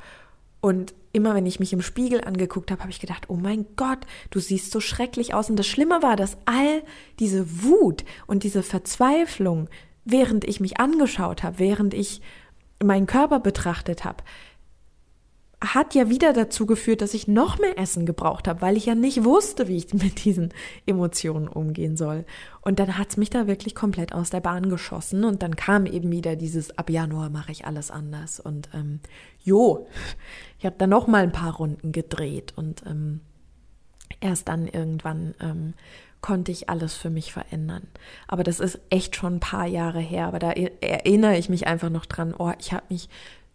Und 0.60 0.94
immer 1.14 1.34
wenn 1.36 1.46
ich 1.46 1.60
mich 1.60 1.74
im 1.74 1.82
Spiegel 1.82 2.22
angeguckt 2.24 2.72
habe, 2.72 2.82
habe 2.82 2.92
ich 2.92 3.00
gedacht, 3.00 3.30
oh 3.30 3.36
mein 3.36 3.66
Gott, 3.76 4.00
du 4.30 4.40
siehst 4.40 4.72
so 4.72 4.80
schrecklich 4.80 5.34
aus. 5.34 5.50
Und 5.50 5.58
das 5.58 5.68
Schlimme 5.68 6.02
war, 6.02 6.16
dass 6.16 6.38
all 6.46 6.84
diese 7.20 7.64
Wut 7.64 8.04
und 8.28 8.44
diese 8.44 8.64
Verzweiflung, 8.64 9.70
während 10.06 10.46
ich 10.46 10.60
mich 10.60 10.80
angeschaut 10.80 11.44
habe, 11.44 11.60
während 11.60 11.94
ich 11.94 12.22
meinen 12.84 13.08
Körper 13.08 13.40
betrachtet 13.40 14.04
habe, 14.04 14.24
hat 15.62 15.94
ja 15.94 16.10
wieder 16.10 16.34
dazu 16.34 16.66
geführt, 16.66 17.02
dass 17.02 17.14
ich 17.14 17.28
noch 17.28 17.60
mehr 17.60 17.78
Essen 17.78 18.08
gebraucht 18.08 18.48
habe, 18.48 18.62
weil 18.62 18.78
ich 18.78 18.88
ja 18.88 18.96
nicht 18.96 19.24
wusste, 19.24 19.68
wie 19.68 19.78
ich 19.78 19.94
mit 19.94 20.26
diesen 20.26 20.54
Emotionen 20.86 21.48
umgehen 21.48 21.96
soll. 21.96 22.26
Und 22.62 22.80
dann 22.80 22.98
hat's 22.98 23.18
mich 23.18 23.30
da 23.30 23.48
wirklich 23.48 23.76
komplett 23.76 24.14
aus 24.14 24.32
der 24.32 24.42
Bahn 24.42 24.70
geschossen 24.70 25.24
und 25.24 25.44
dann 25.44 25.56
kam 25.56 25.86
eben 25.86 26.12
wieder 26.12 26.36
dieses, 26.36 26.78
ab 26.78 26.90
Januar 26.90 27.30
mache 27.30 27.52
ich 27.52 27.66
alles 27.66 27.92
anders. 27.92 28.40
Und 28.40 28.70
ähm, 28.74 29.00
jo, 29.44 29.88
ich 30.58 30.66
habe 30.66 30.76
dann 30.78 30.90
noch 30.90 31.08
mal 31.08 31.24
ein 31.24 31.32
paar 31.32 31.56
Runden 31.56 31.92
gedreht 31.92 32.54
und 32.56 32.84
ähm, 32.88 33.22
erst 34.20 34.48
dann 34.48 34.68
irgendwann 34.68 35.36
ähm, 35.40 35.74
konnte 36.22 36.52
ich 36.52 36.70
alles 36.70 36.96
für 36.96 37.10
mich 37.10 37.34
verändern. 37.34 37.88
Aber 38.28 38.44
das 38.44 38.60
ist 38.60 38.80
echt 38.90 39.16
schon 39.16 39.36
ein 39.36 39.40
paar 39.40 39.66
Jahre 39.66 40.00
her. 40.00 40.28
Aber 40.28 40.40
da 40.40 40.52
erinnere 40.52 41.38
ich 41.38 41.50
mich 41.50 41.68
einfach 41.68 41.90
noch 41.90 42.06
dran, 42.06 42.34
oh, 42.38 42.52
ich 42.60 42.74
habe 42.74 42.86
mich 42.90 43.10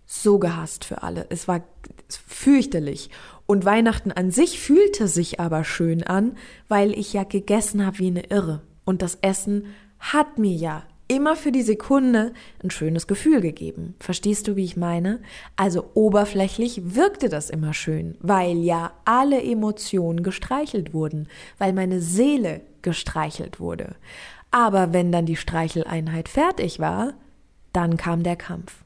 so 0.06 0.38
gehasst 0.38 0.84
für 0.84 1.02
alle. 1.02 1.26
Es 1.28 1.48
war 1.48 1.62
fürchterlich. 2.08 3.10
Und 3.46 3.64
Weihnachten 3.64 4.12
an 4.12 4.30
sich 4.30 4.58
fühlte 4.58 5.08
sich 5.08 5.38
aber 5.40 5.64
schön 5.64 6.02
an, 6.02 6.36
weil 6.68 6.96
ich 6.98 7.12
ja 7.12 7.24
gegessen 7.24 7.84
habe 7.84 7.98
wie 7.98 8.08
eine 8.08 8.26
Irre. 8.26 8.62
Und 8.84 9.02
das 9.02 9.18
Essen 9.20 9.66
hat 9.98 10.38
mir 10.38 10.54
ja 10.54 10.84
immer 11.08 11.36
für 11.36 11.52
die 11.52 11.62
Sekunde 11.62 12.32
ein 12.62 12.70
schönes 12.70 13.06
Gefühl 13.06 13.40
gegeben. 13.40 13.94
Verstehst 14.00 14.48
du, 14.48 14.56
wie 14.56 14.64
ich 14.64 14.76
meine? 14.76 15.20
Also 15.54 15.90
oberflächlich 15.94 16.94
wirkte 16.96 17.28
das 17.28 17.50
immer 17.50 17.74
schön, 17.74 18.16
weil 18.20 18.58
ja 18.58 18.92
alle 19.04 19.42
Emotionen 19.42 20.22
gestreichelt 20.22 20.92
wurden, 20.92 21.28
weil 21.58 21.72
meine 21.72 22.00
Seele 22.00 22.62
gestreichelt 22.82 23.60
wurde. 23.60 23.94
Aber 24.50 24.92
wenn 24.92 25.12
dann 25.12 25.26
die 25.26 25.36
Streicheleinheit 25.36 26.28
fertig 26.28 26.80
war, 26.80 27.14
dann 27.72 27.96
kam 27.96 28.22
der 28.22 28.36
Kampf. 28.36 28.85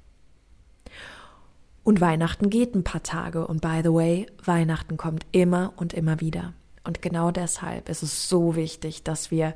Und 1.82 2.00
Weihnachten 2.00 2.50
geht 2.50 2.74
ein 2.74 2.84
paar 2.84 3.02
Tage. 3.02 3.46
Und 3.46 3.60
by 3.60 3.80
the 3.82 3.92
way, 3.92 4.26
Weihnachten 4.44 4.96
kommt 4.96 5.26
immer 5.32 5.72
und 5.76 5.92
immer 5.94 6.20
wieder. 6.20 6.52
Und 6.84 7.02
genau 7.02 7.30
deshalb 7.30 7.88
ist 7.88 8.02
es 8.02 8.28
so 8.28 8.56
wichtig, 8.56 9.02
dass 9.02 9.30
wir 9.30 9.54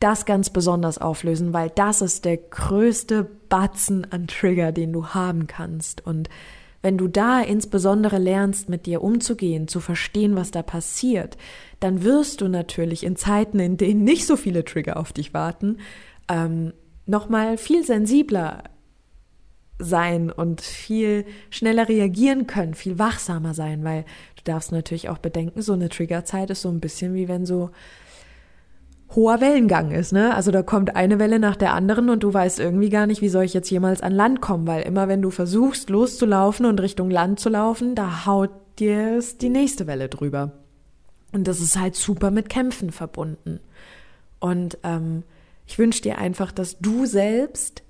das 0.00 0.26
ganz 0.26 0.50
besonders 0.50 0.98
auflösen, 0.98 1.52
weil 1.52 1.70
das 1.70 2.02
ist 2.02 2.24
der 2.24 2.36
größte 2.36 3.24
Batzen 3.48 4.10
an 4.10 4.26
Trigger, 4.26 4.72
den 4.72 4.92
du 4.92 5.08
haben 5.08 5.46
kannst. 5.46 6.06
Und 6.06 6.28
wenn 6.82 6.98
du 6.98 7.08
da 7.08 7.40
insbesondere 7.40 8.18
lernst, 8.18 8.68
mit 8.68 8.84
dir 8.84 9.02
umzugehen, 9.02 9.68
zu 9.68 9.80
verstehen, 9.80 10.36
was 10.36 10.50
da 10.50 10.62
passiert, 10.62 11.38
dann 11.80 12.02
wirst 12.02 12.42
du 12.42 12.48
natürlich 12.48 13.04
in 13.04 13.16
Zeiten, 13.16 13.58
in 13.58 13.78
denen 13.78 14.04
nicht 14.04 14.26
so 14.26 14.36
viele 14.36 14.64
Trigger 14.64 14.98
auf 14.98 15.14
dich 15.14 15.32
warten, 15.32 15.78
ähm, 16.28 16.74
nochmal 17.06 17.56
viel 17.56 17.84
sensibler 17.84 18.64
sein 19.78 20.30
und 20.30 20.60
viel 20.60 21.24
schneller 21.50 21.88
reagieren 21.88 22.46
können, 22.46 22.74
viel 22.74 22.98
wachsamer 22.98 23.54
sein, 23.54 23.84
weil 23.84 24.04
du 24.36 24.42
darfst 24.44 24.72
natürlich 24.72 25.08
auch 25.08 25.18
bedenken, 25.18 25.62
so 25.62 25.72
eine 25.72 25.88
Triggerzeit 25.88 26.50
ist 26.50 26.62
so 26.62 26.68
ein 26.68 26.80
bisschen 26.80 27.14
wie 27.14 27.28
wenn 27.28 27.44
so 27.44 27.70
hoher 29.14 29.40
Wellengang 29.40 29.92
ist, 29.92 30.12
ne? 30.12 30.34
Also 30.34 30.50
da 30.50 30.62
kommt 30.62 30.96
eine 30.96 31.18
Welle 31.18 31.38
nach 31.38 31.56
der 31.56 31.72
anderen 31.72 32.10
und 32.10 32.22
du 32.22 32.32
weißt 32.32 32.58
irgendwie 32.58 32.88
gar 32.88 33.06
nicht, 33.06 33.20
wie 33.20 33.28
soll 33.28 33.44
ich 33.44 33.54
jetzt 33.54 33.70
jemals 33.70 34.00
an 34.00 34.12
Land 34.12 34.40
kommen, 34.40 34.66
weil 34.66 34.82
immer 34.82 35.08
wenn 35.08 35.22
du 35.22 35.30
versuchst 35.30 35.90
loszulaufen 35.90 36.66
und 36.66 36.80
Richtung 36.80 37.10
Land 37.10 37.38
zu 37.38 37.48
laufen, 37.48 37.94
da 37.94 38.26
haut 38.26 38.50
dir 38.78 39.20
die 39.40 39.50
nächste 39.50 39.86
Welle 39.86 40.08
drüber. 40.08 40.52
Und 41.32 41.46
das 41.46 41.60
ist 41.60 41.78
halt 41.78 41.96
super 41.96 42.30
mit 42.30 42.48
Kämpfen 42.48 42.90
verbunden. 42.90 43.60
Und 44.40 44.78
ähm, 44.82 45.22
ich 45.66 45.78
wünsche 45.78 46.02
dir 46.02 46.18
einfach, 46.18 46.52
dass 46.52 46.78
du 46.78 47.06
selbst 47.06 47.83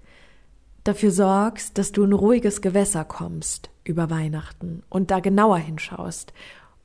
dafür 0.84 1.10
sorgst, 1.10 1.78
dass 1.78 1.92
du 1.92 2.04
in 2.04 2.12
ruhiges 2.12 2.60
Gewässer 2.60 3.04
kommst 3.04 3.70
über 3.84 4.10
Weihnachten 4.10 4.82
und 4.88 5.10
da 5.10 5.20
genauer 5.20 5.58
hinschaust 5.58 6.32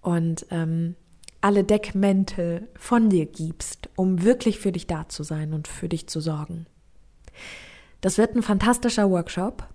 und 0.02 0.46
ähm, 0.52 0.96
alle 1.42 1.64
Deckmäntel 1.64 2.68
von 2.78 3.10
dir 3.10 3.26
gibst, 3.26 3.90
um 3.96 4.24
wirklich 4.24 4.60
für 4.60 4.72
dich 4.72 4.88
da 4.88 5.08
zu 5.08 5.24
sein 5.24 5.54
und 5.54 5.68
für 5.68 5.88
dich 5.88 6.08
zu 6.08 6.20
sorgen. 6.20 6.66
Das 8.02 8.18
wird 8.18 8.36
ein 8.36 8.44
fantastischer 8.44 9.10
Workshop. 9.10 9.68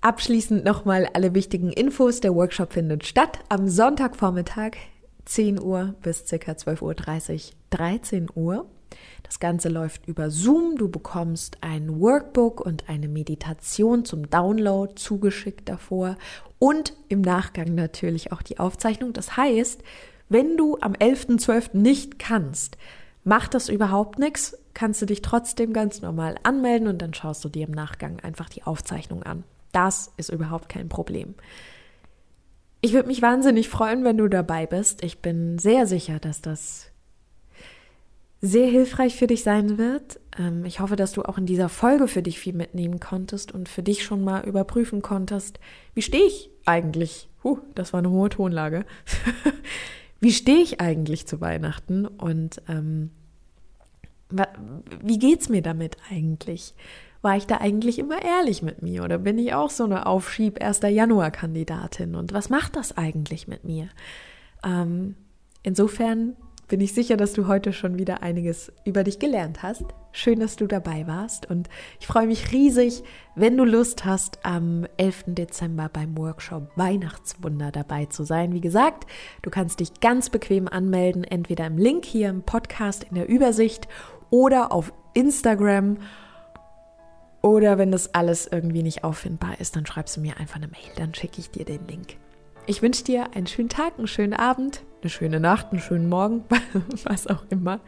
Abschließend 0.00 0.64
nochmal 0.64 1.08
alle 1.14 1.34
wichtigen 1.34 1.70
Infos. 1.70 2.20
Der 2.20 2.34
Workshop 2.34 2.74
findet 2.74 3.06
statt 3.06 3.38
am 3.48 3.68
Sonntagvormittag 3.68 4.72
10 5.24 5.60
Uhr 5.60 5.94
bis 6.02 6.24
ca. 6.24 6.36
12.30 6.36 6.82
Uhr, 6.82 7.52
13 7.70 8.28
Uhr. 8.34 8.66
Das 9.22 9.40
Ganze 9.40 9.68
läuft 9.68 10.06
über 10.06 10.30
Zoom. 10.30 10.76
Du 10.76 10.88
bekommst 10.88 11.58
ein 11.60 12.00
Workbook 12.00 12.60
und 12.60 12.88
eine 12.88 13.08
Meditation 13.08 14.04
zum 14.04 14.28
Download 14.30 14.94
zugeschickt 14.94 15.68
davor 15.68 16.16
und 16.58 16.94
im 17.08 17.20
Nachgang 17.20 17.74
natürlich 17.74 18.32
auch 18.32 18.42
die 18.42 18.58
Aufzeichnung. 18.58 19.12
Das 19.12 19.36
heißt, 19.36 19.82
wenn 20.28 20.56
du 20.56 20.78
am 20.80 20.92
11.12. 20.92 21.76
nicht 21.76 22.18
kannst, 22.18 22.78
macht 23.24 23.54
das 23.54 23.68
überhaupt 23.68 24.18
nichts, 24.18 24.56
kannst 24.74 25.02
du 25.02 25.06
dich 25.06 25.22
trotzdem 25.22 25.72
ganz 25.72 26.02
normal 26.02 26.36
anmelden 26.42 26.88
und 26.88 27.00
dann 27.02 27.14
schaust 27.14 27.44
du 27.44 27.48
dir 27.48 27.66
im 27.66 27.72
Nachgang 27.72 28.20
einfach 28.20 28.48
die 28.48 28.62
Aufzeichnung 28.64 29.22
an. 29.22 29.44
Das 29.72 30.12
ist 30.16 30.30
überhaupt 30.30 30.68
kein 30.68 30.88
Problem. 30.88 31.34
Ich 32.80 32.92
würde 32.92 33.08
mich 33.08 33.22
wahnsinnig 33.22 33.68
freuen, 33.68 34.04
wenn 34.04 34.18
du 34.18 34.28
dabei 34.28 34.66
bist. 34.66 35.02
Ich 35.02 35.20
bin 35.20 35.58
sehr 35.58 35.86
sicher, 35.86 36.18
dass 36.18 36.42
das 36.42 36.90
sehr 38.44 38.66
hilfreich 38.66 39.16
für 39.16 39.26
dich 39.26 39.42
sein 39.42 39.78
wird. 39.78 40.20
Ähm, 40.38 40.66
ich 40.66 40.80
hoffe, 40.80 40.96
dass 40.96 41.12
du 41.12 41.22
auch 41.22 41.38
in 41.38 41.46
dieser 41.46 41.70
Folge 41.70 42.08
für 42.08 42.22
dich 42.22 42.38
viel 42.38 42.52
mitnehmen 42.52 43.00
konntest 43.00 43.52
und 43.52 43.70
für 43.70 43.82
dich 43.82 44.04
schon 44.04 44.22
mal 44.22 44.44
überprüfen 44.46 45.00
konntest, 45.00 45.58
wie 45.94 46.02
stehe 46.02 46.26
ich 46.26 46.50
eigentlich? 46.66 47.30
Huh, 47.42 47.58
das 47.74 47.94
war 47.94 47.98
eine 47.98 48.10
hohe 48.10 48.28
Tonlage. 48.28 48.84
wie 50.20 50.32
stehe 50.32 50.60
ich 50.60 50.80
eigentlich 50.80 51.26
zu 51.26 51.40
Weihnachten 51.40 52.06
und 52.06 52.60
ähm, 52.68 53.10
wie 55.02 55.18
geht's 55.18 55.48
mir 55.48 55.62
damit 55.62 55.96
eigentlich? 56.10 56.74
War 57.22 57.38
ich 57.38 57.46
da 57.46 57.58
eigentlich 57.58 57.98
immer 57.98 58.22
ehrlich 58.22 58.60
mit 58.60 58.82
mir 58.82 59.04
oder 59.04 59.16
bin 59.16 59.38
ich 59.38 59.54
auch 59.54 59.70
so 59.70 59.84
eine 59.84 60.04
Aufschieb 60.04 60.62
1. 60.62 60.80
Januar 60.82 61.30
Kandidatin 61.30 62.14
und 62.14 62.34
was 62.34 62.50
macht 62.50 62.76
das 62.76 62.98
eigentlich 62.98 63.48
mit 63.48 63.64
mir? 63.64 63.88
Ähm, 64.62 65.14
insofern 65.62 66.36
bin 66.68 66.80
ich 66.80 66.94
sicher, 66.94 67.16
dass 67.16 67.32
du 67.32 67.46
heute 67.46 67.72
schon 67.72 67.98
wieder 67.98 68.22
einiges 68.22 68.72
über 68.84 69.04
dich 69.04 69.18
gelernt 69.18 69.62
hast. 69.62 69.84
Schön, 70.12 70.40
dass 70.40 70.56
du 70.56 70.66
dabei 70.66 71.06
warst 71.06 71.50
und 71.50 71.68
ich 72.00 72.06
freue 72.06 72.26
mich 72.26 72.52
riesig, 72.52 73.02
wenn 73.34 73.56
du 73.56 73.64
Lust 73.64 74.04
hast, 74.04 74.44
am 74.44 74.86
11. 74.96 75.24
Dezember 75.28 75.90
beim 75.92 76.16
Workshop 76.16 76.70
Weihnachtswunder 76.76 77.72
dabei 77.72 78.06
zu 78.06 78.24
sein. 78.24 78.52
Wie 78.52 78.60
gesagt, 78.60 79.06
du 79.42 79.50
kannst 79.50 79.80
dich 79.80 80.00
ganz 80.00 80.30
bequem 80.30 80.68
anmelden, 80.68 81.24
entweder 81.24 81.66
im 81.66 81.78
Link 81.78 82.04
hier 82.04 82.28
im 82.28 82.42
Podcast 82.42 83.04
in 83.04 83.16
der 83.16 83.28
Übersicht 83.28 83.88
oder 84.30 84.72
auf 84.72 84.92
Instagram. 85.14 85.98
Oder 87.42 87.76
wenn 87.76 87.92
das 87.92 88.14
alles 88.14 88.46
irgendwie 88.46 88.82
nicht 88.82 89.04
auffindbar 89.04 89.60
ist, 89.60 89.76
dann 89.76 89.84
schreibst 89.84 90.16
du 90.16 90.20
mir 90.20 90.38
einfach 90.38 90.56
eine 90.56 90.68
Mail, 90.68 90.80
dann 90.96 91.12
schicke 91.12 91.40
ich 91.40 91.50
dir 91.50 91.64
den 91.64 91.86
Link. 91.86 92.16
Ich 92.66 92.80
wünsche 92.80 93.04
dir 93.04 93.34
einen 93.34 93.46
schönen 93.46 93.68
Tag, 93.68 93.98
einen 93.98 94.06
schönen 94.06 94.32
Abend, 94.32 94.82
eine 95.02 95.10
schöne 95.10 95.38
Nacht, 95.38 95.70
einen 95.70 95.82
schönen 95.82 96.08
Morgen, 96.08 96.44
was 97.04 97.26
auch 97.26 97.44
immer. 97.50 97.80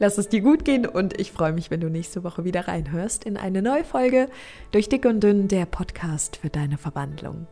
Lass 0.00 0.18
es 0.18 0.28
dir 0.28 0.40
gut 0.40 0.64
gehen 0.64 0.86
und 0.86 1.20
ich 1.20 1.30
freue 1.30 1.52
mich, 1.52 1.70
wenn 1.70 1.80
du 1.80 1.88
nächste 1.88 2.24
Woche 2.24 2.44
wieder 2.44 2.66
reinhörst 2.66 3.24
in 3.24 3.36
eine 3.36 3.62
neue 3.62 3.84
Folge 3.84 4.28
durch 4.72 4.88
Dick 4.88 5.04
und 5.04 5.20
Dünn, 5.20 5.46
der 5.46 5.66
Podcast 5.66 6.36
für 6.38 6.50
deine 6.50 6.78
Verwandlung. 6.78 7.46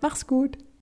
Mach's 0.00 0.28
gut. 0.28 0.58